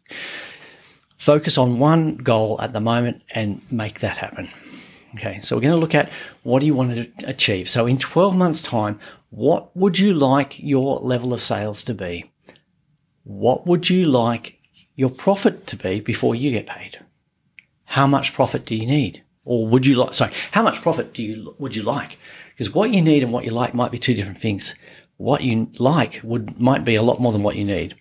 focus 1.17 1.59
on 1.59 1.79
one 1.79 2.17
goal 2.17 2.61
at 2.61 2.73
the 2.73 2.81
moment 2.81 3.23
and 3.31 3.61
make 3.71 4.01
that 4.01 4.19
happen. 4.19 4.49
Okay, 5.15 5.41
so 5.41 5.57
we're 5.57 5.63
going 5.63 5.75
to 5.75 5.81
look 5.81 5.95
at 5.95 6.11
what 6.43 6.61
do 6.61 6.67
you 6.67 6.75
want 6.75 6.95
to 6.95 7.27
achieve. 7.27 7.71
So 7.71 7.87
in 7.87 7.97
12 7.97 8.37
months' 8.37 8.61
time, 8.61 9.01
what 9.31 9.75
would 9.77 9.99
you 9.99 10.13
like 10.13 10.59
your 10.59 10.99
level 10.99 11.33
of 11.33 11.43
sales 11.43 11.83
to 11.85 11.95
be? 11.95 12.31
What 13.25 13.67
would 13.67 13.89
you 13.89 14.05
like 14.05 14.59
your 14.95 15.11
profit 15.11 15.67
to 15.69 15.77
be 15.77 16.01
before 16.01 16.35
you 16.35 16.51
get 16.51 16.67
paid? 16.67 17.01
How 17.85 18.07
much 18.07 18.35
profit 18.35 18.67
do 18.67 18.75
you 18.75 18.87
need? 18.87 19.23
Or 19.45 19.67
would 19.67 19.87
you 19.87 19.95
like, 19.95 20.13
sorry, 20.13 20.33
how 20.53 20.63
much 20.63 20.83
profit 20.83 21.15
do 21.15 21.23
you, 21.23 21.55
would 21.59 21.77
you 21.77 21.83
like? 21.83 22.19
Because 22.51 22.75
what 22.75 22.91
you 22.91 23.01
need 23.01 23.23
and 23.23 23.33
what 23.33 23.45
you 23.45 23.53
like 23.53 23.75
might 23.75 23.93
be 23.93 23.99
two 23.99 24.15
different 24.15 24.41
things. 24.41 24.75
What 25.19 25.43
you 25.43 25.71
like 25.79 26.21
would, 26.23 26.61
might 26.61 26.85
be 26.85 26.95
a 26.95 27.03
lot 27.03 27.21
more 27.21 27.33
than 27.33 27.43
what 27.43 27.57
you 27.57 27.65
need. 27.65 27.95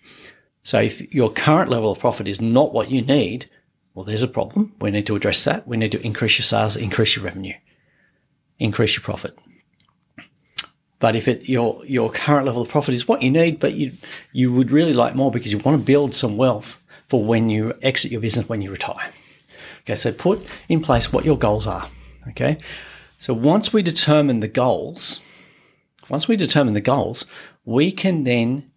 So 0.66 0.80
if 0.80 1.14
your 1.14 1.30
current 1.30 1.70
level 1.70 1.92
of 1.92 2.00
profit 2.00 2.26
is 2.26 2.40
not 2.40 2.72
what 2.72 2.90
you 2.90 3.00
need, 3.00 3.48
well, 3.94 4.04
there's 4.04 4.24
a 4.24 4.28
problem. 4.28 4.74
We 4.80 4.90
need 4.90 5.06
to 5.06 5.14
address 5.14 5.44
that. 5.44 5.68
We 5.68 5.76
need 5.76 5.92
to 5.92 6.04
increase 6.04 6.40
your 6.40 6.42
sales, 6.42 6.74
increase 6.74 7.14
your 7.14 7.24
revenue, 7.24 7.54
increase 8.58 8.96
your 8.96 9.04
profit. 9.04 9.38
But 10.98 11.14
if 11.14 11.28
it, 11.28 11.48
your 11.48 11.84
your 11.86 12.10
current 12.10 12.46
level 12.46 12.62
of 12.62 12.68
profit 12.68 12.96
is 12.96 13.06
what 13.06 13.22
you 13.22 13.30
need, 13.30 13.60
but 13.60 13.74
you 13.74 13.92
you 14.32 14.52
would 14.52 14.72
really 14.72 14.92
like 14.92 15.14
more 15.14 15.30
because 15.30 15.52
you 15.52 15.58
want 15.60 15.78
to 15.78 15.86
build 15.86 16.16
some 16.16 16.36
wealth 16.36 16.82
for 17.06 17.24
when 17.24 17.48
you 17.48 17.72
exit 17.80 18.10
your 18.10 18.20
business 18.20 18.48
when 18.48 18.60
you 18.60 18.72
retire. 18.72 19.12
Okay, 19.82 19.94
so 19.94 20.12
put 20.12 20.44
in 20.68 20.80
place 20.80 21.12
what 21.12 21.24
your 21.24 21.38
goals 21.38 21.68
are. 21.68 21.88
Okay, 22.30 22.58
so 23.18 23.32
once 23.32 23.72
we 23.72 23.82
determine 23.82 24.40
the 24.40 24.48
goals, 24.48 25.20
once 26.08 26.26
we 26.26 26.34
determine 26.34 26.74
the 26.74 26.80
goals, 26.80 27.24
we 27.64 27.92
can 27.92 28.24
then 28.24 28.68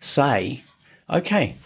say, 0.00 0.64
okay, 1.10 1.56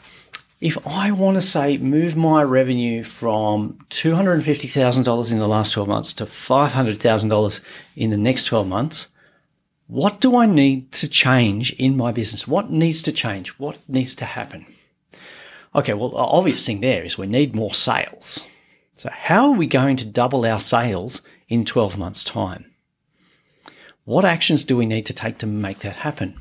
if 0.60 0.78
I 0.86 1.10
want 1.10 1.34
to 1.36 1.40
say 1.40 1.76
move 1.76 2.14
my 2.14 2.42
revenue 2.42 3.02
from 3.02 3.78
$250,000 3.90 5.32
in 5.32 5.38
the 5.38 5.48
last 5.48 5.72
12 5.72 5.88
months 5.88 6.12
to 6.14 6.26
$500,000 6.26 7.60
in 7.96 8.10
the 8.10 8.16
next 8.16 8.44
12 8.44 8.68
months, 8.68 9.08
what 9.88 10.20
do 10.20 10.36
I 10.36 10.46
need 10.46 10.92
to 10.92 11.08
change 11.08 11.72
in 11.72 11.96
my 11.96 12.12
business? 12.12 12.46
What 12.46 12.70
needs 12.70 13.02
to 13.02 13.12
change? 13.12 13.50
What 13.58 13.78
needs 13.88 14.14
to 14.14 14.24
happen? 14.24 14.66
Okay, 15.74 15.94
well, 15.94 16.10
the 16.10 16.16
obvious 16.16 16.64
thing 16.64 16.80
there 16.80 17.02
is 17.02 17.18
we 17.18 17.26
need 17.26 17.54
more 17.54 17.74
sales. 17.74 18.44
So, 18.94 19.10
how 19.10 19.50
are 19.50 19.56
we 19.56 19.66
going 19.66 19.96
to 19.96 20.06
double 20.06 20.46
our 20.46 20.60
sales 20.60 21.22
in 21.48 21.64
12 21.64 21.98
months' 21.98 22.24
time? 22.24 22.72
What 24.04 24.24
actions 24.24 24.64
do 24.64 24.76
we 24.76 24.86
need 24.86 25.06
to 25.06 25.12
take 25.12 25.38
to 25.38 25.46
make 25.46 25.80
that 25.80 25.96
happen? 25.96 26.40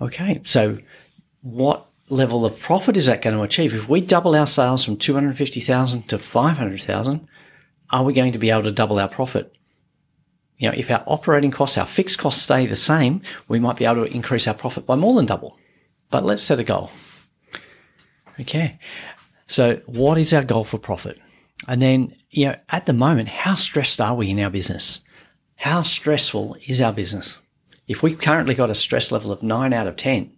Okay, 0.00 0.40
so 0.44 0.78
what 1.42 1.86
level 2.08 2.46
of 2.46 2.58
profit 2.58 2.96
is 2.96 3.06
that 3.06 3.22
going 3.22 3.36
to 3.36 3.42
achieve? 3.42 3.74
If 3.74 3.88
we 3.88 4.00
double 4.00 4.34
our 4.34 4.46
sales 4.46 4.84
from 4.84 4.96
250,000 4.96 6.08
to 6.08 6.18
500,000, 6.18 7.28
are 7.90 8.04
we 8.04 8.12
going 8.12 8.32
to 8.32 8.38
be 8.38 8.50
able 8.50 8.62
to 8.62 8.72
double 8.72 8.98
our 8.98 9.08
profit? 9.08 9.54
You 10.56 10.70
know, 10.70 10.76
if 10.76 10.90
our 10.90 11.02
operating 11.06 11.50
costs, 11.50 11.76
our 11.76 11.86
fixed 11.86 12.18
costs 12.18 12.42
stay 12.42 12.66
the 12.66 12.76
same, 12.76 13.22
we 13.48 13.58
might 13.58 13.76
be 13.76 13.84
able 13.84 14.06
to 14.06 14.12
increase 14.12 14.46
our 14.46 14.54
profit 14.54 14.86
by 14.86 14.94
more 14.94 15.14
than 15.14 15.26
double. 15.26 15.58
But 16.10 16.24
let's 16.24 16.42
set 16.42 16.60
a 16.60 16.64
goal. 16.64 16.90
Okay. 18.40 18.78
So 19.46 19.80
what 19.86 20.18
is 20.18 20.32
our 20.32 20.44
goal 20.44 20.64
for 20.64 20.78
profit? 20.78 21.18
And 21.68 21.82
then, 21.82 22.14
you 22.30 22.46
know, 22.46 22.56
at 22.68 22.86
the 22.86 22.92
moment, 22.92 23.28
how 23.28 23.54
stressed 23.54 24.00
are 24.00 24.14
we 24.14 24.30
in 24.30 24.40
our 24.40 24.50
business? 24.50 25.00
How 25.56 25.82
stressful 25.82 26.56
is 26.66 26.80
our 26.80 26.92
business? 26.92 27.38
If 27.86 28.02
we've 28.02 28.18
currently 28.18 28.54
got 28.54 28.70
a 28.70 28.74
stress 28.74 29.12
level 29.12 29.32
of 29.32 29.42
nine 29.42 29.72
out 29.72 29.86
of 29.86 29.96
10, 29.96 30.32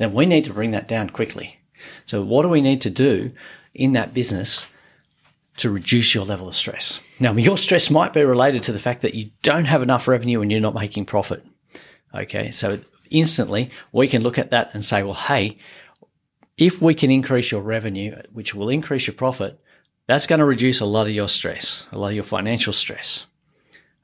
then 0.00 0.14
we 0.14 0.24
need 0.24 0.44
to 0.44 0.54
bring 0.54 0.70
that 0.70 0.88
down 0.88 1.10
quickly. 1.10 1.58
So 2.06 2.22
what 2.22 2.40
do 2.42 2.48
we 2.48 2.62
need 2.62 2.80
to 2.80 2.90
do 2.90 3.32
in 3.74 3.92
that 3.92 4.14
business 4.14 4.66
to 5.58 5.70
reduce 5.70 6.14
your 6.14 6.24
level 6.24 6.48
of 6.48 6.54
stress? 6.54 7.00
Now, 7.20 7.32
your 7.34 7.58
stress 7.58 7.90
might 7.90 8.14
be 8.14 8.24
related 8.24 8.62
to 8.62 8.72
the 8.72 8.78
fact 8.78 9.02
that 9.02 9.14
you 9.14 9.30
don't 9.42 9.66
have 9.66 9.82
enough 9.82 10.08
revenue 10.08 10.40
and 10.40 10.50
you're 10.50 10.58
not 10.58 10.72
making 10.72 11.04
profit. 11.04 11.44
Okay. 12.14 12.50
So 12.50 12.80
instantly 13.10 13.70
we 13.92 14.08
can 14.08 14.22
look 14.22 14.38
at 14.38 14.50
that 14.50 14.70
and 14.72 14.82
say, 14.82 15.02
well, 15.02 15.12
hey, 15.12 15.58
if 16.56 16.80
we 16.80 16.94
can 16.94 17.10
increase 17.10 17.50
your 17.50 17.60
revenue, 17.60 18.22
which 18.32 18.54
will 18.54 18.70
increase 18.70 19.06
your 19.06 19.14
profit, 19.14 19.60
that's 20.06 20.26
going 20.26 20.38
to 20.38 20.46
reduce 20.46 20.80
a 20.80 20.86
lot 20.86 21.08
of 21.08 21.12
your 21.12 21.28
stress, 21.28 21.86
a 21.92 21.98
lot 21.98 22.08
of 22.08 22.14
your 22.14 22.24
financial 22.24 22.72
stress. 22.72 23.26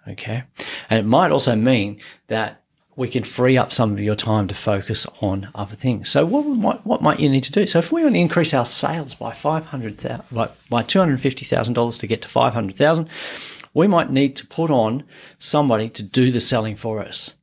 Okay. 0.06 0.44
And 0.90 0.98
it 1.00 1.06
might 1.06 1.30
also 1.30 1.56
mean 1.56 2.00
that 2.28 2.62
we 2.96 3.08
can 3.08 3.22
free 3.22 3.58
up 3.58 3.72
some 3.72 3.92
of 3.92 4.00
your 4.00 4.14
time 4.14 4.48
to 4.48 4.54
focus 4.54 5.06
on 5.20 5.48
other 5.54 5.76
things. 5.76 6.08
So 6.08 6.24
what 6.24 6.46
might, 6.46 6.86
what 6.86 7.02
might 7.02 7.20
you 7.20 7.28
need 7.28 7.44
to 7.44 7.52
do? 7.52 7.66
So 7.66 7.78
if 7.78 7.92
we 7.92 8.02
want 8.02 8.14
to 8.14 8.20
increase 8.20 8.54
our 8.54 8.64
sales 8.64 9.14
by 9.14 9.32
five 9.32 9.66
hundred 9.66 9.98
thousand, 9.98 10.24
by, 10.32 10.48
by 10.70 10.82
two 10.82 10.98
hundred 10.98 11.20
fifty 11.20 11.44
thousand 11.44 11.74
dollars 11.74 11.98
to 11.98 12.06
get 12.06 12.22
to 12.22 12.28
five 12.28 12.54
hundred 12.54 12.76
thousand, 12.76 13.08
we 13.74 13.86
might 13.86 14.10
need 14.10 14.34
to 14.36 14.46
put 14.46 14.70
on 14.70 15.04
somebody 15.36 15.90
to 15.90 16.02
do 16.02 16.32
the 16.32 16.40
selling 16.40 16.76
for 16.76 17.00
us. 17.00 17.34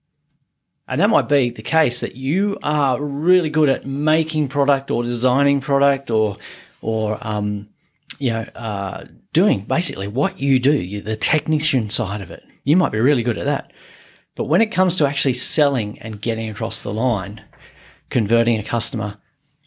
And 0.88 1.00
that 1.00 1.10
might 1.10 1.30
be 1.30 1.50
the 1.50 1.62
case 1.62 2.02
that 2.02 2.16
you 2.16 2.58
are 2.64 3.02
really 3.02 3.50
good 3.50 3.70
at 3.70 3.86
making 3.86 4.48
product 4.48 4.92
or 4.92 5.04
designing 5.04 5.62
product 5.62 6.12
or, 6.12 6.38
or, 6.82 7.18
um, 7.22 7.70
you 8.20 8.32
know, 8.32 8.46
uh, 8.56 9.06
doing 9.32 9.62
basically 9.62 10.08
what 10.08 10.40
you 10.40 10.60
do, 10.60 11.02
the 11.02 11.16
technician 11.16 11.90
side 11.90 12.22
of 12.22 12.32
it. 12.32 12.44
You 12.64 12.76
might 12.76 12.92
be 12.92 13.00
really 13.00 13.24
good 13.24 13.38
at 13.38 13.46
that. 13.46 13.72
But 14.36 14.46
when 14.46 14.62
it 14.62 14.72
comes 14.72 14.96
to 14.96 15.08
actually 15.08 15.34
selling 15.34 16.00
and 16.00 16.22
getting 16.22 16.50
across 16.50 16.82
the 16.82 16.94
line, 16.94 17.42
converting 18.10 18.60
a 18.60 18.64
customer 18.64 19.18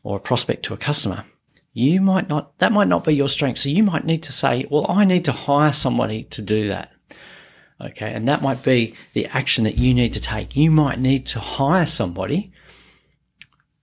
or 0.02 0.16
a 0.16 0.20
prospect 0.20 0.64
to 0.64 0.74
a 0.74 0.78
customer, 0.78 1.24
you 1.72 2.00
might 2.00 2.28
not, 2.28 2.58
that 2.58 2.72
might 2.72 2.88
not 2.88 3.04
be 3.04 3.14
your 3.14 3.28
strength. 3.28 3.60
So 3.60 3.68
you 3.68 3.82
might 3.82 4.04
need 4.04 4.22
to 4.24 4.32
say, 4.32 4.66
well, 4.70 4.86
I 4.88 5.04
need 5.04 5.24
to 5.26 5.32
hire 5.32 5.72
somebody 5.72 6.24
to 6.24 6.42
do 6.42 6.68
that. 6.68 6.90
Okay. 7.80 8.12
And 8.12 8.26
that 8.28 8.42
might 8.42 8.62
be 8.62 8.94
the 9.12 9.26
action 9.26 9.64
that 9.64 9.76
you 9.76 9.92
need 9.92 10.14
to 10.14 10.20
take. 10.20 10.56
You 10.56 10.70
might 10.70 10.98
need 10.98 11.26
to 11.26 11.40
hire 11.40 11.86
somebody 11.86 12.50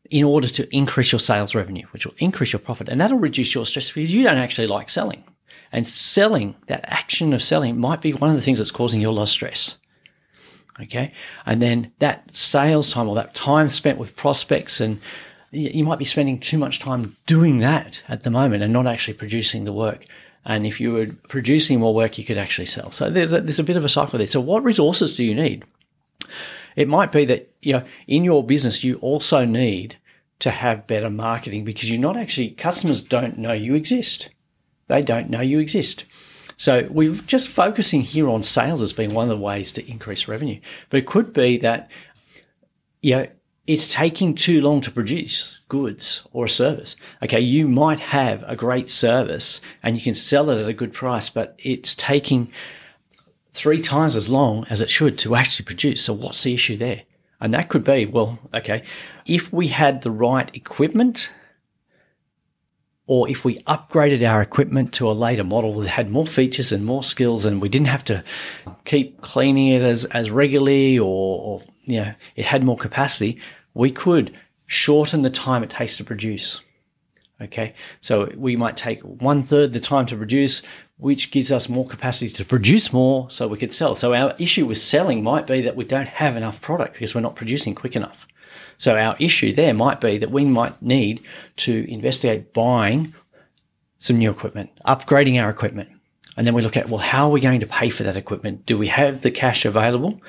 in 0.10 0.24
order 0.24 0.48
to 0.48 0.76
increase 0.76 1.12
your 1.12 1.20
sales 1.20 1.56
revenue, 1.56 1.86
which 1.92 2.06
will 2.06 2.16
increase 2.18 2.52
your 2.52 2.60
profit. 2.60 2.90
And 2.90 3.00
that'll 3.00 3.20
reduce 3.20 3.56
your 3.56 3.66
stress 3.66 3.92
because 3.92 4.14
you 4.14 4.24
don't 4.24 4.38
actually 4.38 4.68
like 4.68 4.90
selling. 4.90 5.24
And 5.72 5.88
selling, 5.88 6.56
that 6.68 6.86
action 6.86 7.34
of 7.34 7.42
selling 7.42 7.80
might 7.80 8.02
be 8.02 8.14
one 8.14 8.30
of 8.30 8.36
the 8.36 8.42
things 8.42 8.60
that's 8.60 8.72
causing 8.72 9.02
your 9.02 9.14
low 9.14 9.26
stress. 9.26 9.78
Okay. 10.82 11.12
And 11.46 11.62
then 11.62 11.92
that 12.00 12.36
sales 12.36 12.92
time 12.92 13.08
or 13.08 13.16
that 13.16 13.36
time 13.36 13.70
spent 13.70 14.00
with 14.00 14.16
prospects 14.16 14.82
and 14.82 15.00
you 15.52 15.84
might 15.84 16.00
be 16.00 16.06
spending 16.06 16.40
too 16.40 16.58
much 16.58 16.80
time 16.80 17.16
doing 17.28 17.60
that 17.60 18.02
at 18.10 18.22
the 18.22 18.32
moment 18.32 18.64
and 18.64 18.74
not 18.74 18.88
actually 18.88 19.14
producing 19.14 19.66
the 19.66 19.74
work. 19.74 20.06
And 20.46 20.66
if 20.66 20.82
you 20.82 20.92
were 20.92 21.08
producing 21.30 21.80
more 21.80 21.94
work, 21.94 22.18
you 22.18 22.26
could 22.26 22.38
actually 22.40 22.66
sell. 22.66 22.92
So 22.92 23.10
there's 23.10 23.32
a, 23.32 23.42
there's 23.42 23.60
a 23.60 23.64
bit 23.64 23.78
of 23.78 23.86
a 23.86 23.90
cycle 23.90 24.18
there. 24.18 24.28
So 24.28 24.42
what 24.42 24.64
resources 24.64 25.16
do 25.16 25.24
you 25.24 25.36
need? 25.36 25.64
It 26.76 26.88
might 26.88 27.12
be 27.12 27.24
that, 27.26 27.54
you 27.62 27.74
know, 27.74 27.84
in 28.08 28.24
your 28.24 28.44
business, 28.44 28.84
you 28.84 28.96
also 28.96 29.46
need 29.46 29.98
to 30.40 30.50
have 30.50 30.88
better 30.88 31.10
marketing 31.10 31.64
because 31.64 31.90
you're 31.90 32.00
not 32.00 32.18
actually, 32.18 32.50
customers 32.50 33.00
don't 33.00 33.38
know 33.38 33.54
you 33.54 33.76
exist. 33.76 34.30
They 34.88 35.02
don't 35.02 35.30
know 35.30 35.42
you 35.42 35.60
exist. 35.60 36.06
So 36.64 36.88
we're 36.90 37.12
just 37.14 37.50
focusing 37.50 38.04
here 38.04 38.30
on 38.30 38.42
sales 38.42 38.82
as 38.82 38.94
being 38.94 39.14
one 39.14 39.30
of 39.30 39.38
the 39.38 39.44
ways 39.44 39.70
to 39.74 39.86
increase 39.86 40.30
revenue. 40.30 40.62
But 40.90 41.02
it 41.02 41.06
could 41.06 41.34
be 41.34 41.58
that, 41.58 41.92
you 43.02 43.18
know, 43.18 43.28
it's 43.68 43.94
taking 43.94 44.34
too 44.34 44.62
long 44.62 44.80
to 44.80 44.90
produce 44.90 45.60
goods 45.68 46.26
or 46.32 46.46
a 46.46 46.50
service. 46.50 46.96
Okay, 47.22 47.42
you 47.42 47.68
might 47.68 48.00
have 48.00 48.46
a 48.48 48.56
great 48.56 48.90
service 48.90 49.60
and 49.84 49.98
you 49.98 50.02
can 50.02 50.16
sell 50.16 50.50
it 50.50 50.62
at 50.62 50.70
a 50.70 50.74
good 50.74 50.94
price, 50.94 51.30
but 51.30 51.60
it's 51.60 51.96
taking 51.96 52.50
three 53.52 53.82
times 53.82 54.16
as 54.16 54.30
long 54.30 54.66
as 54.70 54.80
it 54.80 54.90
should 54.90 55.18
to 55.18 55.36
actually 55.36 55.66
produce. 55.66 56.06
So 56.06 56.14
what's 56.14 56.44
the 56.44 56.54
issue 56.54 56.78
there? 56.78 57.02
And 57.42 57.54
that 57.54 57.68
could 57.68 57.84
be, 57.84 58.06
well, 58.06 58.40
okay, 58.54 58.84
if 59.26 59.52
we 59.52 59.68
had 59.68 60.02
the 60.02 60.12
right 60.12 60.50
equipment 60.56 61.30
or 63.06 63.30
if 63.30 63.44
we 63.44 63.60
upgraded 63.64 64.28
our 64.28 64.42
equipment 64.42 64.94
to 64.94 65.10
a 65.10 65.14
later 65.14 65.44
model 65.44 65.76
that 65.80 65.90
had 65.90 66.10
more 66.10 66.26
features 66.26 66.72
and 66.72 66.86
more 66.86 67.04
skills 67.04 67.46
and 67.46 67.62
we 67.62 67.70
didn't 67.70 67.88
have 67.88 68.06
to 68.06 68.24
keep 68.86 69.20
cleaning 69.22 69.68
it 69.70 69.82
as, 69.82 70.06
as 70.06 70.32
regularly 70.32 70.98
or, 70.98 71.42
or 71.42 71.62
you 71.82 72.00
know, 72.00 72.14
it 72.36 72.46
had 72.46 72.64
more 72.64 72.78
capacity, 72.78 73.38
we 73.74 73.92
could 73.92 74.38
shorten 74.66 75.22
the 75.22 75.30
time 75.30 75.64
it 75.64 75.70
takes 75.70 75.98
to 75.98 76.04
produce. 76.04 76.62
Okay. 77.42 77.74
So 78.00 78.32
we 78.38 78.56
might 78.56 78.78
take 78.78 79.02
one 79.02 79.44
third 79.44 79.74
the 79.74 79.80
time 79.82 80.06
to 80.06 80.16
produce, 80.16 80.62
which 80.98 81.32
gives 81.32 81.52
us 81.52 81.68
more 81.68 81.86
capacity 81.86 82.30
to 82.30 82.46
produce 82.46 82.94
more 82.94 83.30
so 83.30 83.50
we 83.50 83.58
could 83.58 83.74
sell. 83.74 83.98
So 83.98 84.14
our 84.14 84.34
issue 84.40 84.66
with 84.66 84.78
selling 84.78 85.24
might 85.24 85.46
be 85.46 85.60
that 85.62 85.76
we 85.76 85.84
don't 85.84 86.08
have 86.08 86.38
enough 86.38 86.62
product 86.62 86.94
because 86.94 87.14
we're 87.14 87.22
not 87.22 87.36
producing 87.36 87.76
quick 87.76 87.98
enough. 87.98 88.28
So 88.78 88.98
our 88.98 89.16
issue 89.20 89.54
there 89.54 89.74
might 89.74 90.02
be 90.02 90.18
that 90.18 90.32
we 90.32 90.46
might 90.46 90.82
need 90.82 91.24
to 91.58 91.90
investigate 91.92 92.54
buying 92.54 93.14
some 94.00 94.18
new 94.18 94.30
equipment, 94.30 94.70
upgrading 94.86 95.42
our 95.42 95.50
equipment. 95.50 95.90
And 96.36 96.48
then 96.48 96.54
we 96.54 96.62
look 96.62 96.76
at, 96.76 96.90
well, 96.90 97.00
how 97.00 97.28
are 97.28 97.32
we 97.32 97.42
going 97.42 97.60
to 97.60 97.68
pay 97.68 97.90
for 97.90 98.04
that 98.04 98.18
equipment? 98.18 98.66
Do 98.66 98.78
we 98.78 98.88
have 98.88 99.22
the 99.22 99.32
cash 99.32 99.66
available? 99.66 100.20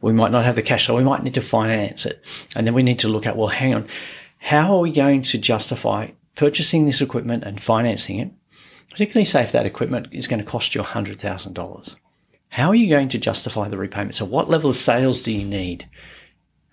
We 0.00 0.12
might 0.12 0.30
not 0.30 0.44
have 0.44 0.56
the 0.56 0.62
cash, 0.62 0.86
so 0.86 0.96
we 0.96 1.02
might 1.02 1.24
need 1.24 1.34
to 1.34 1.40
finance 1.40 2.06
it. 2.06 2.24
And 2.54 2.66
then 2.66 2.74
we 2.74 2.84
need 2.84 3.00
to 3.00 3.08
look 3.08 3.26
at, 3.26 3.36
well, 3.36 3.48
hang 3.48 3.74
on, 3.74 3.88
how 4.38 4.76
are 4.76 4.80
we 4.80 4.92
going 4.92 5.22
to 5.22 5.38
justify 5.38 6.10
purchasing 6.36 6.86
this 6.86 7.00
equipment 7.00 7.42
and 7.42 7.60
financing 7.60 8.18
it? 8.20 8.30
Particularly 8.90 9.24
say 9.24 9.42
if 9.42 9.52
that 9.52 9.66
equipment 9.66 10.08
is 10.12 10.28
going 10.28 10.38
to 10.38 10.50
cost 10.50 10.74
you 10.74 10.82
$100,000. 10.82 11.96
How 12.50 12.68
are 12.68 12.74
you 12.74 12.88
going 12.88 13.08
to 13.10 13.18
justify 13.18 13.68
the 13.68 13.76
repayment? 13.76 14.14
So 14.14 14.24
what 14.24 14.48
level 14.48 14.70
of 14.70 14.76
sales 14.76 15.20
do 15.20 15.32
you 15.32 15.44
need? 15.44 15.88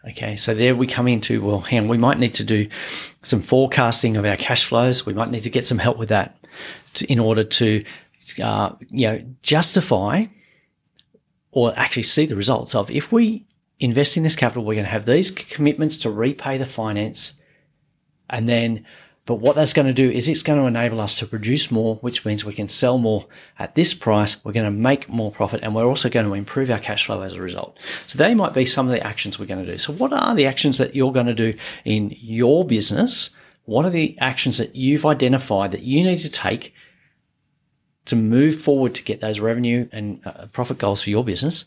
Okay, 0.08 0.36
so 0.36 0.54
there 0.54 0.76
we 0.76 0.86
come 0.86 1.08
into, 1.08 1.42
well, 1.42 1.62
hang 1.62 1.88
we 1.88 1.98
might 1.98 2.20
need 2.20 2.36
to 2.36 2.44
do 2.44 2.68
some 3.24 3.42
forecasting 3.42 4.18
of 4.18 4.26
our 4.26 4.38
cash 4.38 4.66
flows. 4.66 5.06
We 5.06 5.14
might 5.14 5.32
need 5.32 5.44
to 5.44 5.50
get 5.50 5.66
some 5.66 5.80
help 5.80 5.98
with 5.98 6.10
that 6.10 6.38
to, 6.96 7.12
in 7.12 7.18
order 7.18 7.44
to, 7.44 7.84
uh, 8.42 8.72
you 8.90 9.08
know, 9.08 9.26
justify 9.42 10.26
or 11.52 11.74
actually 11.76 12.04
see 12.04 12.28
the 12.28 12.36
results 12.36 12.76
of 12.76 12.92
if 12.92 13.12
we 13.12 13.46
invest 13.80 14.16
in 14.16 14.24
this 14.24 14.36
capital, 14.36 14.64
we're 14.64 14.76
going 14.76 14.86
to 14.86 14.92
have 14.92 15.06
these 15.06 15.32
commitments 15.32 15.98
to 16.00 16.12
repay 16.12 16.58
the 16.58 16.66
finance 16.66 17.34
and 18.30 18.48
then 18.48 18.86
but 19.26 19.36
what 19.36 19.56
that's 19.56 19.74
going 19.74 19.88
to 19.88 19.94
do 19.94 20.10
is 20.10 20.30
it's 20.30 20.44
going 20.44 20.60
to 20.60 20.68
enable 20.68 21.02
us 21.02 21.16
to 21.16 21.26
produce 21.26 21.72
more, 21.72 21.96
which 21.96 22.24
means 22.26 22.46
we 22.46 22.54
can 22.54 22.68
sell 22.68 23.00
more 23.00 23.26
at 23.58 23.74
this 23.74 23.94
price. 23.96 24.38
We're 24.44 24.52
going 24.52 24.66
to 24.66 24.72
make 24.72 25.10
more 25.10 25.32
profit 25.32 25.62
and 25.64 25.74
we're 25.74 25.88
also 25.88 26.10
going 26.10 26.28
to 26.28 26.34
improve 26.34 26.70
our 26.70 26.80
cash 26.80 27.08
flow 27.08 27.22
as 27.22 27.34
a 27.34 27.42
result. 27.42 27.78
So 28.06 28.18
they 28.20 28.36
might 28.36 28.54
be 28.54 28.66
some 28.66 28.88
of 28.88 28.94
the 28.94 29.06
actions 29.06 29.40
we're 29.40 29.48
going 29.48 29.66
to 29.66 29.72
do. 29.72 29.80
So 29.80 29.94
what 29.94 30.14
are 30.14 30.36
the 30.36 30.46
actions 30.46 30.78
that 30.78 30.96
you're 30.96 31.12
going 31.12 31.26
to 31.26 31.34
do 31.34 31.58
in 31.86 32.16
your 32.20 32.66
business? 32.66 33.32
What 33.66 33.84
are 33.86 33.90
the 33.90 34.16
actions 34.20 34.60
that 34.60 34.76
you've 34.76 35.08
identified 35.08 35.72
that 35.72 35.82
you 35.82 36.04
need 36.04 36.20
to 36.20 36.30
take 36.30 36.76
to 38.06 38.16
move 38.16 38.62
forward 38.62 38.96
to 38.96 39.04
get 39.04 39.22
those 39.22 39.40
revenue 39.40 39.88
and 39.92 40.22
uh, 40.26 40.48
profit 40.48 40.78
goals 40.78 41.02
for 41.02 41.10
your 41.10 41.24
business? 41.24 41.66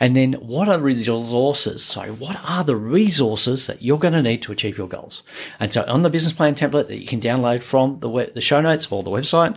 And 0.00 0.16
then 0.16 0.32
what 0.34 0.68
are 0.68 0.76
the 0.78 0.82
resources? 0.82 1.84
So 1.84 2.02
what 2.14 2.36
are 2.44 2.64
the 2.64 2.76
resources 2.76 3.66
that 3.66 3.82
you're 3.82 3.98
going 3.98 4.14
to 4.14 4.22
need 4.22 4.42
to 4.42 4.52
achieve 4.52 4.76
your 4.76 4.88
goals? 4.88 5.22
And 5.60 5.72
so 5.72 5.84
on 5.86 6.02
the 6.02 6.10
business 6.10 6.32
plan 6.32 6.54
template 6.54 6.88
that 6.88 6.98
you 6.98 7.06
can 7.06 7.20
download 7.20 7.62
from 7.62 8.00
the, 8.00 8.08
web, 8.08 8.34
the 8.34 8.40
show 8.40 8.60
notes 8.60 8.90
or 8.90 9.02
the 9.02 9.10
website, 9.10 9.56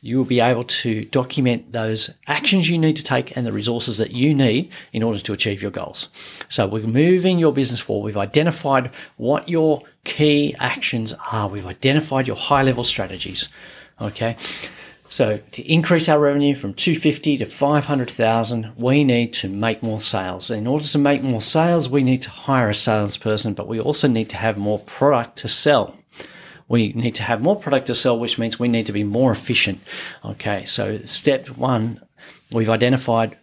you 0.00 0.18
will 0.18 0.26
be 0.26 0.38
able 0.38 0.64
to 0.64 1.06
document 1.06 1.72
those 1.72 2.10
actions 2.26 2.68
you 2.68 2.76
need 2.76 2.94
to 2.94 3.02
take 3.02 3.34
and 3.36 3.46
the 3.46 3.52
resources 3.52 3.96
that 3.96 4.10
you 4.10 4.34
need 4.34 4.70
in 4.92 5.02
order 5.02 5.18
to 5.18 5.32
achieve 5.32 5.62
your 5.62 5.70
goals. 5.70 6.08
So 6.50 6.68
we're 6.68 6.86
moving 6.86 7.38
your 7.38 7.54
business 7.54 7.80
forward. 7.80 8.04
We've 8.04 8.16
identified 8.18 8.90
what 9.16 9.48
your 9.48 9.82
key 10.04 10.54
actions 10.58 11.14
are. 11.32 11.48
We've 11.48 11.66
identified 11.66 12.26
your 12.26 12.36
high 12.36 12.62
level 12.62 12.84
strategies. 12.84 13.48
Okay. 13.98 14.36
So 15.14 15.38
to 15.52 15.62
increase 15.72 16.08
our 16.08 16.18
revenue 16.18 16.56
from 16.56 16.74
250 16.74 17.38
to 17.38 17.46
500,000, 17.46 18.72
we 18.76 19.04
need 19.04 19.32
to 19.34 19.48
make 19.48 19.80
more 19.80 20.00
sales. 20.00 20.50
In 20.50 20.66
order 20.66 20.88
to 20.88 20.98
make 20.98 21.22
more 21.22 21.40
sales, 21.40 21.88
we 21.88 22.02
need 22.02 22.20
to 22.22 22.30
hire 22.30 22.70
a 22.70 22.74
salesperson, 22.74 23.54
but 23.54 23.68
we 23.68 23.78
also 23.78 24.08
need 24.08 24.28
to 24.30 24.36
have 24.36 24.58
more 24.58 24.80
product 24.80 25.36
to 25.38 25.48
sell. 25.48 25.96
We 26.66 26.94
need 26.94 27.14
to 27.14 27.22
have 27.22 27.40
more 27.40 27.54
product 27.54 27.86
to 27.86 27.94
sell, 27.94 28.18
which 28.18 28.40
means 28.40 28.58
we 28.58 28.66
need 28.66 28.86
to 28.86 28.92
be 28.92 29.04
more 29.04 29.30
efficient. 29.30 29.78
Okay. 30.24 30.64
So 30.64 30.98
step 31.04 31.46
one, 31.50 32.00
we've 32.50 32.68
identified 32.68 33.38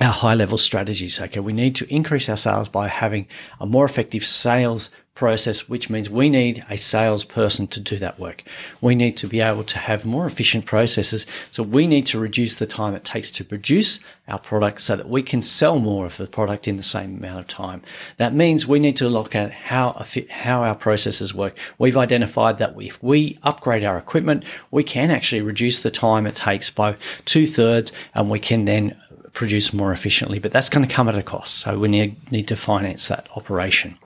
our 0.00 0.14
high 0.14 0.34
level 0.34 0.56
strategies. 0.56 1.20
Okay. 1.20 1.40
We 1.40 1.52
need 1.52 1.76
to 1.76 1.94
increase 1.94 2.30
our 2.30 2.38
sales 2.38 2.70
by 2.70 2.88
having 2.88 3.28
a 3.60 3.66
more 3.66 3.84
effective 3.84 4.24
sales 4.24 4.88
process, 5.14 5.68
which 5.68 5.90
means 5.90 6.08
we 6.08 6.30
need 6.30 6.64
a 6.70 6.76
salesperson 6.76 7.66
to 7.66 7.80
do 7.80 7.98
that 7.98 8.18
work. 8.18 8.42
We 8.80 8.94
need 8.94 9.16
to 9.18 9.26
be 9.26 9.40
able 9.40 9.64
to 9.64 9.78
have 9.78 10.06
more 10.06 10.24
efficient 10.24 10.64
processes. 10.64 11.26
So 11.50 11.62
we 11.62 11.86
need 11.86 12.06
to 12.06 12.18
reduce 12.18 12.54
the 12.54 12.66
time 12.66 12.94
it 12.94 13.04
takes 13.04 13.30
to 13.32 13.44
produce 13.44 14.00
our 14.26 14.38
product 14.38 14.80
so 14.80 14.96
that 14.96 15.10
we 15.10 15.22
can 15.22 15.42
sell 15.42 15.78
more 15.78 16.06
of 16.06 16.16
the 16.16 16.26
product 16.26 16.66
in 16.66 16.78
the 16.78 16.82
same 16.82 17.18
amount 17.18 17.40
of 17.40 17.46
time. 17.48 17.82
That 18.16 18.32
means 18.32 18.66
we 18.66 18.78
need 18.78 18.96
to 18.96 19.08
look 19.08 19.34
at 19.34 19.52
how, 19.52 20.02
how 20.30 20.62
our 20.62 20.74
processes 20.74 21.34
work. 21.34 21.58
We've 21.78 21.96
identified 21.96 22.56
that 22.58 22.74
if 22.80 23.02
we 23.02 23.38
upgrade 23.42 23.84
our 23.84 23.98
equipment, 23.98 24.44
we 24.70 24.82
can 24.82 25.10
actually 25.10 25.42
reduce 25.42 25.82
the 25.82 25.90
time 25.90 26.26
it 26.26 26.36
takes 26.36 26.70
by 26.70 26.96
two 27.26 27.46
thirds 27.46 27.92
and 28.14 28.30
we 28.30 28.40
can 28.40 28.64
then 28.64 28.96
produce 29.34 29.72
more 29.72 29.92
efficiently, 29.92 30.38
but 30.38 30.52
that's 30.52 30.68
going 30.68 30.86
to 30.86 30.94
come 30.94 31.08
at 31.08 31.16
a 31.16 31.22
cost. 31.22 31.54
So 31.54 31.78
we 31.78 31.88
need, 31.88 32.32
need 32.32 32.48
to 32.48 32.56
finance 32.56 33.08
that 33.08 33.28
operation. 33.34 33.98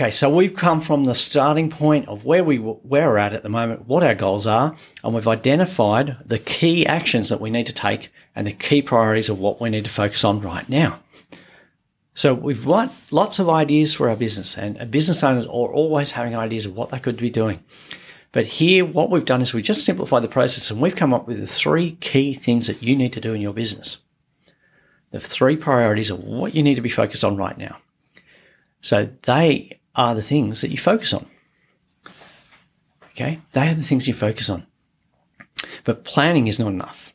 Okay, 0.00 0.10
so 0.10 0.30
we've 0.30 0.56
come 0.56 0.80
from 0.80 1.04
the 1.04 1.14
starting 1.14 1.68
point 1.68 2.08
of 2.08 2.24
where 2.24 2.42
we 2.42 2.56
where 2.56 3.10
we're 3.10 3.18
at 3.18 3.34
at 3.34 3.42
the 3.42 3.50
moment, 3.50 3.86
what 3.86 4.02
our 4.02 4.14
goals 4.14 4.46
are, 4.46 4.74
and 5.04 5.14
we've 5.14 5.28
identified 5.28 6.16
the 6.24 6.38
key 6.38 6.86
actions 6.86 7.28
that 7.28 7.38
we 7.38 7.50
need 7.50 7.66
to 7.66 7.74
take 7.74 8.08
and 8.34 8.46
the 8.46 8.52
key 8.54 8.80
priorities 8.80 9.28
of 9.28 9.38
what 9.38 9.60
we 9.60 9.68
need 9.68 9.84
to 9.84 9.90
focus 9.90 10.24
on 10.24 10.40
right 10.40 10.66
now. 10.70 11.00
So 12.14 12.32
we've 12.32 12.64
got 12.64 12.90
lots 13.10 13.38
of 13.38 13.50
ideas 13.50 13.92
for 13.92 14.08
our 14.08 14.16
business, 14.16 14.56
and 14.56 14.90
business 14.90 15.22
owners 15.22 15.44
are 15.44 15.50
always 15.50 16.12
having 16.12 16.34
ideas 16.34 16.64
of 16.64 16.74
what 16.74 16.88
they 16.88 16.98
could 16.98 17.18
be 17.18 17.28
doing. 17.28 17.62
But 18.32 18.46
here, 18.46 18.86
what 18.86 19.10
we've 19.10 19.26
done 19.26 19.42
is 19.42 19.52
we 19.52 19.60
just 19.60 19.84
simplified 19.84 20.22
the 20.22 20.28
process, 20.28 20.70
and 20.70 20.80
we've 20.80 20.96
come 20.96 21.12
up 21.12 21.26
with 21.26 21.38
the 21.38 21.46
three 21.46 21.98
key 22.00 22.32
things 22.32 22.68
that 22.68 22.82
you 22.82 22.96
need 22.96 23.12
to 23.12 23.20
do 23.20 23.34
in 23.34 23.42
your 23.42 23.52
business. 23.52 23.98
The 25.10 25.20
three 25.20 25.56
priorities 25.56 26.08
of 26.08 26.24
what 26.24 26.54
you 26.54 26.62
need 26.62 26.76
to 26.76 26.80
be 26.80 26.88
focused 26.88 27.22
on 27.22 27.36
right 27.36 27.58
now. 27.58 27.76
So 28.80 29.10
they 29.24 29.79
are 29.94 30.14
the 30.14 30.22
things 30.22 30.60
that 30.60 30.70
you 30.70 30.78
focus 30.78 31.12
on. 31.12 31.26
Okay? 33.10 33.40
They 33.52 33.68
are 33.68 33.74
the 33.74 33.82
things 33.82 34.08
you 34.08 34.14
focus 34.14 34.48
on. 34.48 34.66
But 35.84 36.04
planning 36.04 36.46
is 36.46 36.58
not 36.58 36.68
enough. 36.72 37.12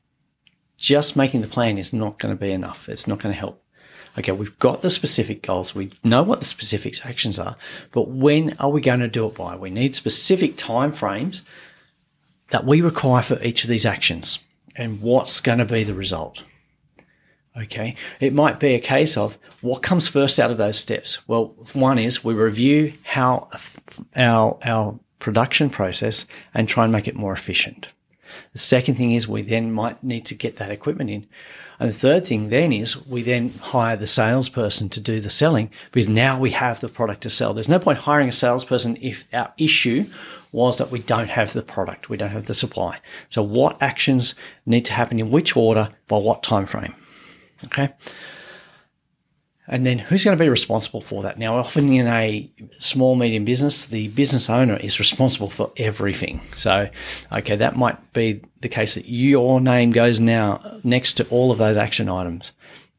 Just 0.77 1.15
making 1.15 1.41
the 1.41 1.47
plan 1.47 1.77
is 1.77 1.93
not 1.93 2.19
going 2.19 2.35
to 2.35 2.39
be 2.39 2.51
enough. 2.51 2.89
It's 2.89 3.07
not 3.07 3.19
going 3.19 3.33
to 3.33 3.39
help. 3.39 3.61
Okay, 4.17 4.31
we've 4.31 4.57
got 4.59 4.81
the 4.81 4.89
specific 4.89 5.41
goals. 5.41 5.75
We 5.75 5.91
know 6.03 6.23
what 6.23 6.39
the 6.39 6.45
specific 6.45 7.05
actions 7.05 7.37
are, 7.37 7.57
but 7.91 8.07
when 8.07 8.55
are 8.59 8.69
we 8.69 8.79
going 8.79 9.01
to 9.01 9.09
do 9.09 9.25
it 9.27 9.35
by? 9.35 9.55
We 9.55 9.69
need 9.69 9.95
specific 9.95 10.55
time 10.55 10.93
frames 10.93 11.43
that 12.51 12.65
we 12.65 12.81
require 12.81 13.23
for 13.23 13.41
each 13.43 13.63
of 13.63 13.69
these 13.69 13.85
actions 13.85 14.39
and 14.75 15.01
what's 15.01 15.41
going 15.41 15.57
to 15.57 15.65
be 15.65 15.83
the 15.83 15.93
result. 15.93 16.43
Okay. 17.57 17.95
It 18.19 18.33
might 18.33 18.59
be 18.59 18.73
a 18.73 18.79
case 18.79 19.15
of 19.15 19.37
what 19.61 19.81
comes 19.81 20.07
first 20.07 20.39
out 20.39 20.51
of 20.51 20.57
those 20.57 20.77
steps. 20.77 21.27
Well, 21.27 21.55
one 21.73 21.97
is 21.97 22.23
we 22.23 22.33
review 22.33 22.93
how 23.03 23.49
our, 24.15 24.57
our 24.63 24.99
production 25.19 25.69
process 25.69 26.25
and 26.53 26.67
try 26.67 26.83
and 26.83 26.91
make 26.91 27.07
it 27.07 27.15
more 27.15 27.33
efficient. 27.33 27.87
The 28.53 28.59
second 28.59 28.95
thing 28.95 29.13
is 29.13 29.27
we 29.27 29.41
then 29.41 29.71
might 29.71 30.03
need 30.03 30.25
to 30.25 30.35
get 30.35 30.57
that 30.57 30.71
equipment 30.71 31.09
in. 31.09 31.27
And 31.79 31.89
the 31.89 31.93
third 31.93 32.25
thing 32.25 32.49
then 32.49 32.71
is 32.71 33.05
we 33.05 33.21
then 33.21 33.49
hire 33.61 33.97
the 33.97 34.07
salesperson 34.07 34.89
to 34.89 34.99
do 34.99 35.19
the 35.19 35.29
selling 35.29 35.71
because 35.91 36.07
now 36.07 36.39
we 36.39 36.51
have 36.51 36.79
the 36.79 36.89
product 36.89 37.21
to 37.23 37.29
sell. 37.29 37.53
There's 37.53 37.67
no 37.67 37.79
point 37.79 37.99
hiring 37.99 38.29
a 38.29 38.33
salesperson 38.33 38.97
if 39.01 39.25
our 39.33 39.53
issue 39.57 40.05
was 40.51 40.77
that 40.77 40.91
we 40.91 40.99
don't 40.99 41.29
have 41.29 41.51
the 41.51 41.61
product, 41.61 42.09
we 42.09 42.15
don't 42.15 42.29
have 42.29 42.47
the 42.47 42.53
supply. 42.53 42.99
So 43.29 43.43
what 43.43 43.81
actions 43.81 44.35
need 44.65 44.85
to 44.85 44.93
happen 44.93 45.19
in 45.19 45.31
which 45.31 45.57
order 45.57 45.89
by 46.07 46.17
what 46.17 46.43
time 46.43 46.65
frame? 46.65 46.95
Okay. 47.67 47.93
And 49.67 49.85
then 49.85 49.97
who's 49.97 50.23
going 50.23 50.37
to 50.37 50.43
be 50.43 50.49
responsible 50.49 51.01
for 51.01 51.23
that? 51.23 51.39
Now, 51.39 51.55
often 51.55 51.91
in 51.91 52.05
a 52.05 52.51
small, 52.79 53.15
medium 53.15 53.45
business, 53.45 53.85
the 53.85 54.09
business 54.09 54.47
owner 54.49 54.77
is 54.77 54.99
responsible 54.99 55.49
for 55.49 55.71
everything. 55.77 56.41
So, 56.55 56.87
okay, 57.31 57.55
that 57.55 57.75
might 57.75 58.13
be 58.13 58.41
the 58.61 58.69
case 58.69 58.93
that 58.93 59.09
your 59.09 59.59
name 59.59 59.89
goes 59.91 60.19
now 60.19 60.79
next 60.83 61.15
to 61.15 61.27
all 61.29 61.51
of 61.51 61.57
those 61.57 61.77
action 61.77 62.09
items. 62.09 62.51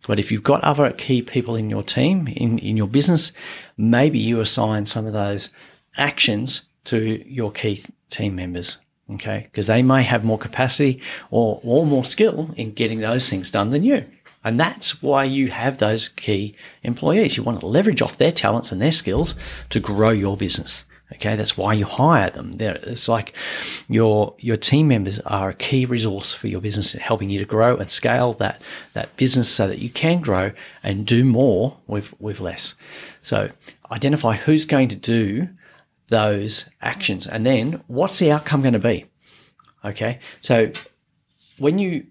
But 0.09 0.19
if 0.19 0.33
you've 0.33 0.43
got 0.43 0.63
other 0.65 0.91
key 0.93 1.23
people 1.23 1.55
in 1.55 1.71
your 1.71 1.83
team, 1.85 2.27
in, 2.29 2.59
in 2.59 2.77
your 2.77 2.89
business, 2.89 3.33
maybe 3.77 4.19
you 4.19 4.41
assign 4.41 4.87
some 4.87 5.07
of 5.07 5.13
those 5.13 5.51
actions 5.97 6.63
to 6.87 7.23
your 7.27 7.53
key 7.53 7.85
team 8.11 8.35
members. 8.35 8.79
Okay. 9.15 9.49
Because 9.51 9.69
they 9.69 9.83
may 9.83 10.03
have 10.03 10.25
more 10.25 10.39
capacity 10.39 11.01
or, 11.31 11.61
or 11.63 11.87
more 11.87 12.05
skill 12.05 12.51
in 12.57 12.73
getting 12.73 12.99
those 12.99 13.29
things 13.29 13.51
done 13.51 13.71
than 13.71 13.85
you. 13.85 14.05
And 14.47 14.61
that's 14.61 15.03
why 15.03 15.25
you 15.25 15.49
have 15.49 15.79
those 15.79 16.09
key 16.09 16.55
employees. 16.85 17.37
You 17.37 17.43
want 17.43 17.59
to 17.59 17.67
leverage 17.67 18.01
off 18.01 18.17
their 18.17 18.31
talents 18.31 18.71
and 18.71 18.81
their 18.81 18.93
skills 18.93 19.35
to 19.71 19.81
grow 19.81 20.11
your 20.11 20.37
business. 20.37 20.85
Okay, 21.13 21.35
that's 21.35 21.57
why 21.57 21.73
you 21.73 21.85
hire 21.85 22.31
them. 22.31 22.53
They're, 22.53 22.79
it's 22.83 23.09
like 23.09 23.35
your 23.89 24.37
your 24.39 24.57
team 24.57 24.87
members 24.87 25.19
are 25.21 25.51
a 25.51 25.55
key 25.55 25.85
resource 25.85 26.33
for 26.33 26.47
your 26.47 26.61
business, 26.61 26.93
helping 26.93 27.29
you 27.29 27.41
to 27.41 27.45
grow 27.45 27.77
and 27.77 27.91
scale 27.91 28.35
that 28.35 28.63
that 28.93 29.17
business 29.17 29.49
so 29.49 29.67
that 29.67 29.81
you 29.81 29.91
can 29.91 30.21
grow 30.21 30.53
and 30.81 31.05
do 31.05 31.25
more 31.25 31.79
with 31.89 32.19
with 32.21 32.39
less. 32.39 32.77
So 33.21 33.51
identify 33.91 34.35
who's 34.35 34.65
going 34.65 34.89
to 34.91 34.97
do 34.97 35.49
those 36.07 36.71
actions, 36.81 37.27
and 37.27 37.45
then 37.45 37.83
what's 37.89 38.21
the 38.21 38.31
outcome 38.31 38.63
going 38.63 38.75
to 38.75 38.79
be. 38.79 39.07
Okay, 39.85 40.21
so 40.41 40.71
when 41.59 41.81
you 41.81 42.07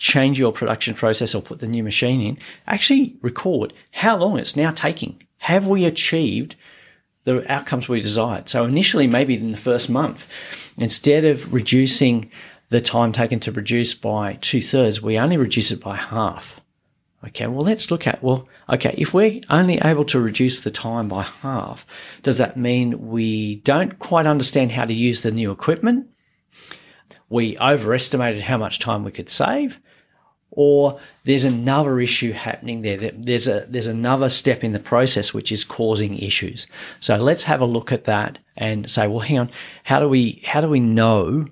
change 0.00 0.38
your 0.38 0.52
production 0.52 0.94
process 0.94 1.34
or 1.34 1.42
put 1.42 1.60
the 1.60 1.68
new 1.68 1.84
machine 1.84 2.20
in, 2.20 2.38
actually 2.66 3.16
record 3.22 3.72
how 3.92 4.16
long 4.16 4.38
it's 4.38 4.56
now 4.56 4.72
taking. 4.72 5.22
Have 5.38 5.68
we 5.68 5.84
achieved 5.84 6.56
the 7.24 7.50
outcomes 7.52 7.88
we 7.88 8.00
desired. 8.00 8.48
So 8.48 8.64
initially, 8.64 9.06
maybe 9.06 9.34
in 9.34 9.52
the 9.52 9.58
first 9.58 9.90
month, 9.90 10.26
instead 10.76 11.24
of 11.24 11.52
reducing 11.52 12.30
the 12.70 12.80
time 12.80 13.12
taken 13.12 13.40
to 13.40 13.52
produce 13.52 13.94
by 13.94 14.38
two 14.40 14.60
thirds, 14.60 15.02
we 15.02 15.18
only 15.18 15.36
reduce 15.36 15.70
it 15.70 15.80
by 15.80 15.96
half. 15.96 16.60
Okay, 17.26 17.46
well, 17.46 17.64
let's 17.64 17.90
look 17.90 18.06
at, 18.06 18.22
well, 18.22 18.48
okay, 18.70 18.94
if 18.96 19.12
we're 19.12 19.42
only 19.50 19.78
able 19.84 20.06
to 20.06 20.18
reduce 20.18 20.60
the 20.60 20.70
time 20.70 21.08
by 21.08 21.22
half, 21.22 21.84
does 22.22 22.38
that 22.38 22.56
mean 22.56 23.10
we 23.10 23.56
don't 23.56 23.98
quite 23.98 24.26
understand 24.26 24.72
how 24.72 24.86
to 24.86 24.94
use 24.94 25.20
the 25.20 25.30
new 25.30 25.50
equipment? 25.50 26.08
We 27.28 27.58
overestimated 27.58 28.42
how 28.42 28.56
much 28.56 28.78
time 28.78 29.04
we 29.04 29.10
could 29.10 29.28
save? 29.28 29.78
Or 30.50 30.98
there's 31.24 31.44
another 31.44 32.00
issue 32.00 32.32
happening 32.32 32.82
there. 32.82 33.12
There's 33.12 33.48
a 33.48 33.66
there's 33.68 33.86
another 33.86 34.28
step 34.28 34.64
in 34.64 34.72
the 34.72 34.78
process 34.78 35.32
which 35.32 35.52
is 35.52 35.64
causing 35.64 36.18
issues. 36.18 36.66
So 37.00 37.16
let's 37.16 37.44
have 37.44 37.60
a 37.60 37.66
look 37.66 37.92
at 37.92 38.04
that 38.04 38.38
and 38.56 38.90
say, 38.90 39.06
well, 39.06 39.20
hang 39.20 39.38
on, 39.38 39.50
how 39.84 40.00
do 40.00 40.08
we 40.08 40.42
how 40.44 40.60
do 40.60 40.68
we 40.68 40.80
know 40.80 41.46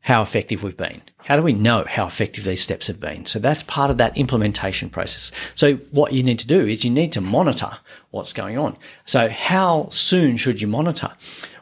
how 0.00 0.22
effective 0.22 0.62
we've 0.62 0.76
been? 0.76 1.00
How 1.18 1.36
do 1.36 1.42
we 1.42 1.54
know 1.54 1.86
how 1.88 2.06
effective 2.06 2.44
these 2.44 2.62
steps 2.62 2.88
have 2.88 3.00
been? 3.00 3.24
So 3.24 3.38
that's 3.38 3.62
part 3.62 3.90
of 3.90 3.96
that 3.96 4.16
implementation 4.18 4.90
process. 4.90 5.32
So 5.54 5.76
what 5.90 6.12
you 6.12 6.22
need 6.22 6.38
to 6.40 6.46
do 6.46 6.66
is 6.66 6.84
you 6.84 6.90
need 6.90 7.12
to 7.12 7.22
monitor 7.22 7.70
what's 8.10 8.34
going 8.34 8.58
on. 8.58 8.76
So 9.06 9.30
how 9.30 9.88
soon 9.90 10.36
should 10.36 10.60
you 10.60 10.66
monitor? 10.66 11.12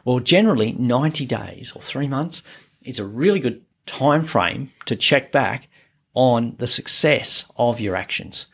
Well, 0.03 0.19
generally 0.19 0.73
90 0.73 1.25
days 1.25 1.71
or 1.73 1.81
3 1.81 2.07
months 2.07 2.43
is 2.81 2.99
a 2.99 3.05
really 3.05 3.39
good 3.39 3.61
time 3.85 4.25
frame 4.25 4.71
to 4.85 4.97
check 4.97 5.31
back 5.31 5.69
on 6.13 6.55
the 6.59 6.67
success 6.67 7.49
of 7.57 7.79
your 7.79 7.95
actions. 7.95 8.47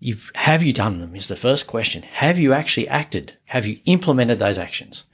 You've, 0.00 0.30
have 0.34 0.62
you 0.62 0.72
done 0.72 0.98
them 0.98 1.16
is 1.16 1.28
the 1.28 1.36
first 1.36 1.66
question. 1.66 2.02
Have 2.02 2.38
you 2.38 2.52
actually 2.52 2.88
acted? 2.88 3.36
Have 3.46 3.66
you 3.66 3.80
implemented 3.86 4.38
those 4.38 4.58
actions? 4.58 5.04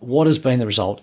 What 0.00 0.26
has 0.26 0.38
been 0.38 0.60
the 0.60 0.66
result? 0.66 1.02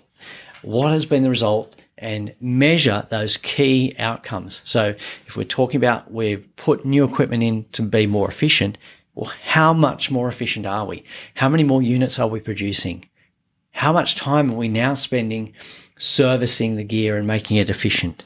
What 0.62 0.92
has 0.92 1.06
been 1.06 1.22
the 1.22 1.30
result? 1.30 1.76
And 1.98 2.34
measure 2.40 3.06
those 3.10 3.36
key 3.36 3.94
outcomes. 3.98 4.60
So 4.64 4.94
if 5.26 5.36
we're 5.36 5.44
talking 5.44 5.78
about 5.78 6.10
we've 6.10 6.46
put 6.56 6.84
new 6.84 7.04
equipment 7.04 7.42
in 7.42 7.64
to 7.72 7.82
be 7.82 8.06
more 8.06 8.28
efficient, 8.28 8.76
well, 9.14 9.32
how 9.44 9.72
much 9.72 10.10
more 10.10 10.28
efficient 10.28 10.66
are 10.66 10.84
we? 10.84 11.04
How 11.34 11.48
many 11.48 11.64
more 11.64 11.80
units 11.80 12.18
are 12.18 12.28
we 12.28 12.40
producing? 12.40 13.06
How 13.72 13.92
much 13.92 14.14
time 14.14 14.50
are 14.50 14.56
we 14.56 14.68
now 14.68 14.94
spending 14.94 15.54
servicing 15.98 16.76
the 16.76 16.84
gear 16.84 17.16
and 17.16 17.26
making 17.26 17.56
it 17.56 17.70
efficient? 17.70 18.24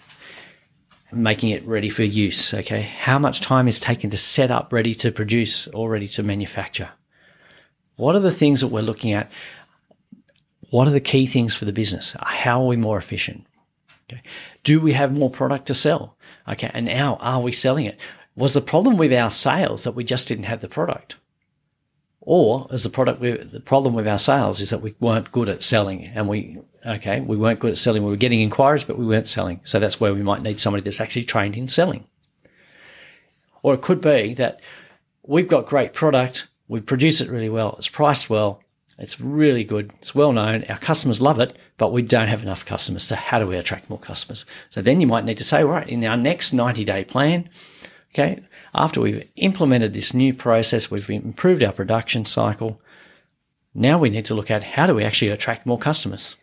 Making 1.12 1.50
it 1.50 1.66
ready 1.66 1.88
for 1.88 2.02
use. 2.02 2.54
Okay. 2.54 2.82
How 2.82 3.18
much 3.18 3.40
time 3.40 3.68
is 3.68 3.80
taken 3.80 4.10
to 4.10 4.16
set 4.16 4.50
up 4.50 4.72
ready 4.72 4.94
to 4.96 5.10
produce 5.10 5.66
or 5.68 5.90
ready 5.90 6.08
to 6.08 6.22
manufacture? 6.22 6.90
What 7.96 8.16
are 8.16 8.20
the 8.20 8.30
things 8.30 8.60
that 8.60 8.68
we're 8.68 8.82
looking 8.82 9.12
at? 9.12 9.30
What 10.70 10.86
are 10.86 10.92
the 10.92 11.00
key 11.00 11.26
things 11.26 11.54
for 11.54 11.64
the 11.64 11.72
business? 11.72 12.16
How 12.20 12.62
are 12.62 12.66
we 12.66 12.76
more 12.76 12.98
efficient? 12.98 13.46
Okay. 14.10 14.22
Do 14.64 14.80
we 14.80 14.92
have 14.92 15.12
more 15.12 15.30
product 15.30 15.66
to 15.66 15.74
sell? 15.74 16.16
Okay. 16.48 16.70
And 16.72 16.86
now 16.86 17.16
are 17.16 17.40
we 17.40 17.52
selling 17.52 17.86
it? 17.86 17.98
Was 18.36 18.54
the 18.54 18.60
problem 18.60 18.96
with 18.96 19.12
our 19.12 19.30
sales 19.30 19.84
that 19.84 19.94
we 19.94 20.04
just 20.04 20.28
didn't 20.28 20.44
have 20.44 20.60
the 20.60 20.68
product? 20.68 21.16
Or 22.20 22.68
is 22.70 22.82
the 22.82 22.90
product 22.90 23.20
the 23.20 23.62
problem 23.64 23.94
with 23.94 24.06
our 24.06 24.18
sales 24.18 24.60
is 24.60 24.70
that 24.70 24.82
we 24.82 24.94
weren't 25.00 25.32
good 25.32 25.48
at 25.48 25.62
selling 25.62 26.04
and 26.04 26.28
we 26.28 26.58
okay 26.86 27.20
we 27.20 27.36
weren't 27.36 27.60
good 27.60 27.70
at 27.70 27.78
selling 27.78 28.02
we 28.02 28.10
were 28.10 28.16
getting 28.16 28.40
inquiries 28.40 28.84
but 28.84 28.98
we 28.98 29.06
weren't 29.06 29.28
selling 29.28 29.60
so 29.64 29.78
that's 29.78 30.00
where 30.00 30.14
we 30.14 30.22
might 30.22 30.42
need 30.42 30.60
somebody 30.60 30.82
that's 30.82 31.00
actually 31.00 31.24
trained 31.24 31.56
in 31.56 31.68
selling 31.68 32.04
or 33.62 33.74
it 33.74 33.82
could 33.82 34.00
be 34.00 34.34
that 34.34 34.60
we've 35.22 35.48
got 35.48 35.66
great 35.66 35.92
product 35.92 36.48
we 36.68 36.80
produce 36.80 37.20
it 37.20 37.30
really 37.30 37.48
well 37.48 37.74
it's 37.76 37.88
priced 37.88 38.30
well 38.30 38.62
it's 38.98 39.20
really 39.20 39.64
good 39.64 39.92
it's 40.00 40.14
well 40.14 40.32
known 40.32 40.64
our 40.64 40.78
customers 40.78 41.20
love 41.20 41.38
it 41.38 41.56
but 41.76 41.92
we 41.92 42.02
don't 42.02 42.28
have 42.28 42.42
enough 42.42 42.64
customers 42.64 43.02
so 43.04 43.14
how 43.14 43.38
do 43.38 43.46
we 43.46 43.56
attract 43.56 43.90
more 43.90 43.98
customers 43.98 44.46
so 44.70 44.80
then 44.80 45.00
you 45.00 45.06
might 45.06 45.24
need 45.24 45.38
to 45.38 45.44
say 45.44 45.62
right 45.62 45.88
in 45.88 46.04
our 46.04 46.16
next 46.16 46.52
90 46.52 46.84
day 46.84 47.04
plan 47.04 47.48
okay 48.12 48.40
after 48.74 49.00
we've 49.00 49.28
implemented 49.36 49.92
this 49.92 50.14
new 50.14 50.32
process, 50.32 50.90
we've 50.90 51.10
improved 51.10 51.62
our 51.62 51.72
production 51.72 52.24
cycle. 52.24 52.80
Now 53.74 53.98
we 53.98 54.10
need 54.10 54.24
to 54.26 54.34
look 54.34 54.50
at 54.50 54.62
how 54.62 54.86
do 54.86 54.94
we 54.94 55.04
actually 55.04 55.30
attract 55.30 55.66
more 55.66 55.78
customers. 55.78 56.36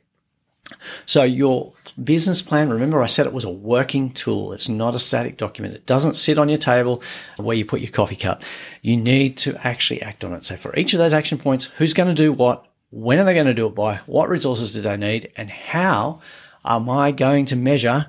So 1.05 1.23
your 1.23 1.73
business 2.03 2.41
plan, 2.41 2.69
remember 2.69 3.01
I 3.01 3.07
said 3.07 3.25
it 3.25 3.33
was 3.33 3.45
a 3.45 3.49
working 3.49 4.11
tool. 4.11 4.53
It's 4.53 4.69
not 4.69 4.95
a 4.95 4.99
static 4.99 5.37
document. 5.37 5.75
It 5.75 5.85
doesn't 5.85 6.15
sit 6.15 6.37
on 6.37 6.49
your 6.49 6.57
table 6.57 7.01
where 7.37 7.55
you 7.55 7.65
put 7.65 7.81
your 7.81 7.91
coffee 7.91 8.15
cup. 8.15 8.43
You 8.81 8.97
need 8.97 9.37
to 9.39 9.57
actually 9.65 10.01
act 10.01 10.23
on 10.23 10.33
it. 10.33 10.43
So 10.43 10.57
for 10.57 10.75
each 10.75 10.93
of 10.93 10.99
those 10.99 11.13
action 11.13 11.37
points, 11.37 11.65
who's 11.77 11.93
going 11.93 12.13
to 12.13 12.21
do 12.21 12.31
what? 12.31 12.65
When 12.89 13.19
are 13.19 13.25
they 13.25 13.33
going 13.33 13.47
to 13.47 13.53
do 13.53 13.67
it 13.67 13.75
by? 13.75 13.97
What 14.05 14.29
resources 14.29 14.73
do 14.73 14.81
they 14.81 14.97
need? 14.97 15.31
And 15.35 15.49
how 15.49 16.21
am 16.63 16.89
I 16.89 17.11
going 17.11 17.45
to 17.45 17.55
measure 17.55 18.07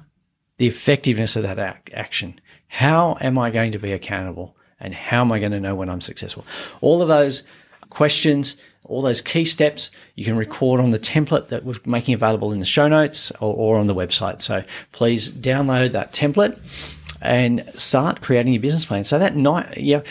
the 0.56 0.68
effectiveness 0.68 1.36
of 1.36 1.42
that 1.44 1.88
action? 1.92 2.40
How 2.68 3.16
am 3.20 3.38
I 3.38 3.50
going 3.50 3.72
to 3.72 3.78
be 3.78 3.92
accountable? 3.92 4.56
And 4.80 4.94
how 4.94 5.22
am 5.22 5.32
I 5.32 5.40
going 5.40 5.52
to 5.52 5.60
know 5.60 5.74
when 5.74 5.88
I'm 5.88 6.00
successful? 6.00 6.44
All 6.80 7.02
of 7.02 7.08
those 7.08 7.42
questions, 7.90 8.56
all 8.88 9.02
those 9.02 9.20
key 9.20 9.44
steps, 9.44 9.90
you 10.14 10.24
can 10.24 10.36
record 10.36 10.80
on 10.80 10.90
the 10.90 10.98
template 10.98 11.48
that 11.48 11.64
we're 11.64 11.76
making 11.84 12.14
available 12.14 12.52
in 12.52 12.58
the 12.58 12.66
show 12.66 12.88
notes 12.88 13.30
or, 13.40 13.54
or 13.54 13.78
on 13.78 13.86
the 13.86 13.94
website. 13.94 14.42
So 14.42 14.64
please 14.92 15.30
download 15.30 15.92
that 15.92 16.12
template 16.12 16.58
and 17.20 17.64
start 17.74 18.20
creating 18.20 18.52
your 18.52 18.62
business 18.62 18.84
plan. 18.84 19.04
So 19.04 19.18
that 19.18 19.36
night, 19.36 19.76
yeah, 19.76 20.02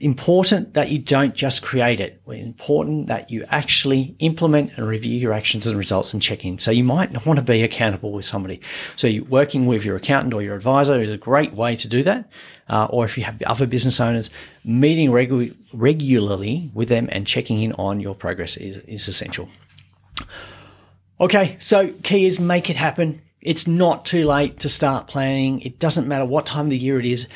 important 0.00 0.72
that 0.74 0.90
you 0.90 0.98
don't 0.98 1.34
just 1.34 1.62
create 1.62 2.00
it. 2.00 2.20
Important 2.26 3.06
that 3.08 3.30
you 3.30 3.44
actually 3.48 4.16
implement 4.18 4.72
and 4.76 4.86
review 4.86 5.18
your 5.18 5.32
actions 5.32 5.66
and 5.66 5.76
results 5.78 6.12
and 6.12 6.22
check 6.22 6.44
in. 6.44 6.58
So 6.58 6.70
you 6.70 6.84
might 6.84 7.26
want 7.26 7.38
to 7.38 7.44
be 7.44 7.62
accountable 7.62 8.12
with 8.12 8.24
somebody. 8.24 8.60
So 8.96 9.10
working 9.28 9.66
with 9.66 9.84
your 9.84 9.96
accountant 9.96 10.32
or 10.32 10.42
your 10.42 10.56
advisor 10.56 11.00
is 11.00 11.12
a 11.12 11.18
great 11.18 11.52
way 11.52 11.76
to 11.76 11.86
do 11.86 12.02
that. 12.04 12.30
Uh, 12.70 12.86
or 12.90 13.04
if 13.04 13.18
you 13.18 13.24
have 13.24 13.42
other 13.42 13.66
business 13.66 13.98
owners, 13.98 14.30
meeting 14.64 15.10
regu- 15.10 15.54
regularly 15.74 16.70
with 16.72 16.88
them 16.88 17.08
and 17.10 17.26
checking 17.26 17.60
in 17.60 17.72
on 17.72 17.98
your 17.98 18.14
progress 18.14 18.56
is, 18.56 18.78
is 18.86 19.08
essential. 19.08 19.48
Okay, 21.20 21.56
so 21.58 21.92
key 22.04 22.26
is 22.26 22.38
make 22.38 22.70
it 22.70 22.76
happen. 22.76 23.20
It's 23.40 23.66
not 23.66 24.06
too 24.06 24.24
late 24.24 24.60
to 24.60 24.68
start 24.68 25.08
planning. 25.08 25.60
It 25.62 25.80
doesn't 25.80 26.06
matter 26.06 26.24
what 26.24 26.46
time 26.46 26.66
of 26.66 26.70
the 26.70 26.78
year 26.78 27.00
it 27.00 27.06
is. 27.06 27.26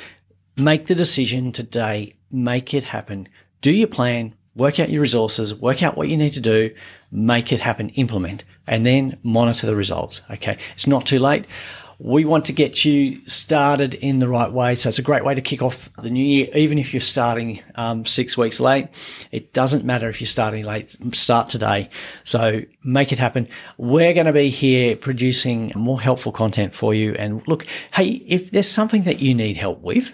Make 0.57 0.87
the 0.87 0.94
decision 0.94 1.51
today 1.51 2.14
make 2.31 2.73
it 2.73 2.85
happen. 2.85 3.29
Do 3.61 3.73
your 3.73 3.88
plan, 3.88 4.35
work 4.55 4.79
out 4.79 4.88
your 4.88 5.03
resources, 5.03 5.53
work 5.53 5.83
out 5.83 5.97
what 5.97 6.09
you 6.09 6.16
need 6.16 6.35
to 6.35 6.40
do, 6.40 6.73
make 7.11 7.53
it 7.53 7.59
happen, 7.59 7.88
implement, 7.90 8.44
and 8.68 8.87
then 8.87 9.18
monitor 9.25 9.66
the 9.66 9.75
results. 9.75 10.20
Okay. 10.31 10.59
It's 10.75 10.87
not 10.87 11.07
too 11.07 11.18
late. 11.18 11.47
We 12.04 12.26
want 12.26 12.44
to 12.44 12.52
get 12.52 12.84
you 12.84 13.26
started 13.26 13.94
in 13.94 14.18
the 14.18 14.28
right 14.28 14.52
way. 14.52 14.74
So 14.74 14.90
it's 14.90 14.98
a 14.98 15.02
great 15.02 15.24
way 15.24 15.34
to 15.34 15.40
kick 15.40 15.62
off 15.62 15.88
the 16.02 16.10
new 16.10 16.22
year, 16.22 16.48
even 16.54 16.76
if 16.76 16.92
you're 16.92 17.00
starting 17.00 17.62
um, 17.76 18.04
six 18.04 18.36
weeks 18.36 18.60
late. 18.60 18.88
It 19.32 19.54
doesn't 19.54 19.86
matter 19.86 20.10
if 20.10 20.20
you're 20.20 20.28
starting 20.28 20.66
late, 20.66 20.94
start 21.14 21.48
today. 21.48 21.88
So 22.22 22.60
make 22.84 23.10
it 23.10 23.18
happen. 23.18 23.48
We're 23.78 24.12
going 24.12 24.26
to 24.26 24.34
be 24.34 24.50
here 24.50 24.96
producing 24.96 25.72
more 25.74 25.98
helpful 25.98 26.30
content 26.30 26.74
for 26.74 26.92
you. 26.92 27.14
And 27.14 27.40
look, 27.48 27.64
hey, 27.94 28.08
if 28.26 28.50
there's 28.50 28.70
something 28.70 29.04
that 29.04 29.20
you 29.20 29.34
need 29.34 29.56
help 29.56 29.80
with, 29.80 30.12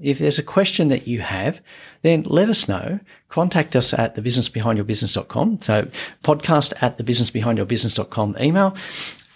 if 0.00 0.18
there's 0.18 0.38
a 0.38 0.42
question 0.42 0.88
that 0.88 1.06
you 1.06 1.20
have, 1.20 1.60
then 2.00 2.22
let 2.22 2.48
us 2.48 2.66
know. 2.66 2.98
Contact 3.28 3.76
us 3.76 3.92
at 3.92 4.16
thebusinessbehindyourbusiness.com. 4.16 5.60
So 5.60 5.86
podcast 6.24 6.72
at 6.82 6.96
thebusinessbehindyourbusiness.com 6.96 8.36
email. 8.40 8.74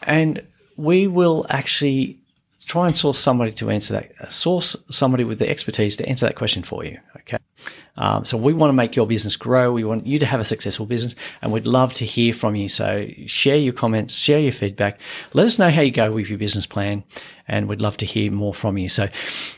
And 0.05 0.43
we 0.77 1.07
will 1.07 1.47
actually 1.49 2.19
try 2.67 2.87
and 2.87 2.97
source 2.97 3.19
somebody 3.19 3.53
to 3.53 3.71
answer 3.71 3.95
that, 3.95 4.33
source 4.33 4.77
somebody 4.91 5.25
with 5.25 5.39
the 5.39 5.49
expertise 5.49 5.97
to 5.97 6.09
answer 6.09 6.27
that 6.27 6.37
question 6.37 6.63
for 6.63 6.85
you. 6.85 6.99
Okay. 7.19 7.39
Um, 7.97 8.25
so 8.25 8.37
we 8.37 8.53
want 8.53 8.71
to 8.71 8.75
make 8.75 8.97
your 8.97 9.07
business 9.07 9.37
grow. 9.37 9.73
We 9.73 9.85
want 9.85 10.07
you 10.07 10.19
to 10.19 10.27
have 10.27 10.41
a 10.41 10.45
successful 10.45 10.87
business 10.87 11.15
and 11.41 11.53
we'd 11.53 11.67
love 11.67 11.93
to 11.95 12.05
hear 12.05 12.33
from 12.33 12.57
you. 12.57 12.69
So 12.69 13.07
share 13.27 13.57
your 13.57 13.73
comments, 13.73 14.15
share 14.15 14.41
your 14.41 14.53
feedback. 14.53 14.99
Let 15.33 15.47
us 15.47 15.59
know 15.59 15.71
how 15.71 15.83
you 15.83 15.93
go 15.93 16.11
with 16.11 16.29
your 16.29 16.39
business 16.39 16.67
plan 16.67 17.05
and 17.47 17.69
we'd 17.69 17.81
love 17.81 17.97
to 17.99 18.07
hear 18.07 18.33
more 18.33 18.55
from 18.55 18.79
you. 18.79 18.89
So 18.89 19.09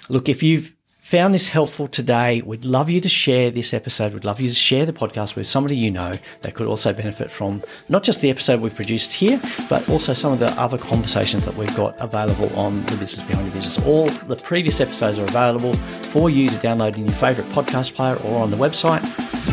look, 0.09 0.29
if 0.29 0.42
you've 0.42 0.75
found 1.07 1.33
this 1.33 1.47
helpful 1.47 1.87
today, 1.87 2.42
we'd 2.42 2.64
love 2.64 2.90
you 2.90 3.01
to 3.01 3.09
share 3.09 3.49
this 3.53 3.73
episode. 3.73 4.12
We'd 4.12 4.25
love 4.25 4.40
you 4.40 4.49
to 4.49 4.55
share 4.55 4.85
the 4.85 4.92
podcast 4.92 5.37
with 5.37 5.47
somebody 5.47 5.77
you 5.77 5.88
know 5.88 6.11
that 6.40 6.55
could 6.55 6.66
also 6.66 6.92
benefit 6.92 7.31
from 7.31 7.62
not 7.88 8.03
just 8.03 8.23
the 8.23 8.29
episode 8.29 8.61
we've 8.61 8.75
produced 8.75 9.12
here, 9.12 9.38
but 9.71 9.88
also 9.88 10.12
some 10.14 10.33
of 10.33 10.40
the 10.40 10.49
other 10.61 10.77
conversations 10.77 11.45
that 11.45 11.55
we've 11.55 11.75
got 11.77 12.01
available 12.01 12.53
on 12.59 12.85
the 12.87 12.97
business 12.97 13.25
behind 13.25 13.47
your 13.47 13.55
business. 13.55 13.87
All 13.87 14.09
the 14.09 14.35
previous 14.35 14.81
episodes 14.81 15.21
are 15.21 15.25
available 15.27 15.75
for 16.11 16.29
you 16.29 16.49
to 16.49 16.57
download 16.57 16.97
in 16.97 17.07
your 17.07 17.16
favorite 17.19 17.47
podcast 17.51 17.95
player 17.95 18.16
or 18.25 18.42
on 18.42 18.51
the 18.51 18.57
website. 18.57 19.05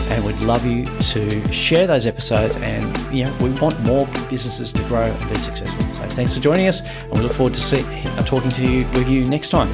And 0.09 0.25
we'd 0.25 0.39
love 0.39 0.65
you 0.65 0.85
to 0.85 1.53
share 1.53 1.85
those 1.85 2.07
episodes. 2.07 2.55
And, 2.55 3.13
you 3.13 3.25
know, 3.25 3.37
we 3.39 3.51
want 3.59 3.79
more 3.81 4.07
businesses 4.27 4.71
to 4.71 4.81
grow 4.85 5.03
and 5.03 5.29
be 5.29 5.35
successful. 5.35 5.81
So 5.93 6.07
thanks 6.07 6.33
for 6.33 6.39
joining 6.39 6.67
us. 6.67 6.81
And 6.81 7.13
we 7.13 7.19
look 7.19 7.33
forward 7.33 7.53
to 7.53 7.61
see, 7.61 7.83
uh, 7.83 8.23
talking 8.23 8.49
to 8.49 8.63
you 8.63 8.87
with 8.93 9.07
you 9.07 9.23
next 9.25 9.49
time. 9.49 9.69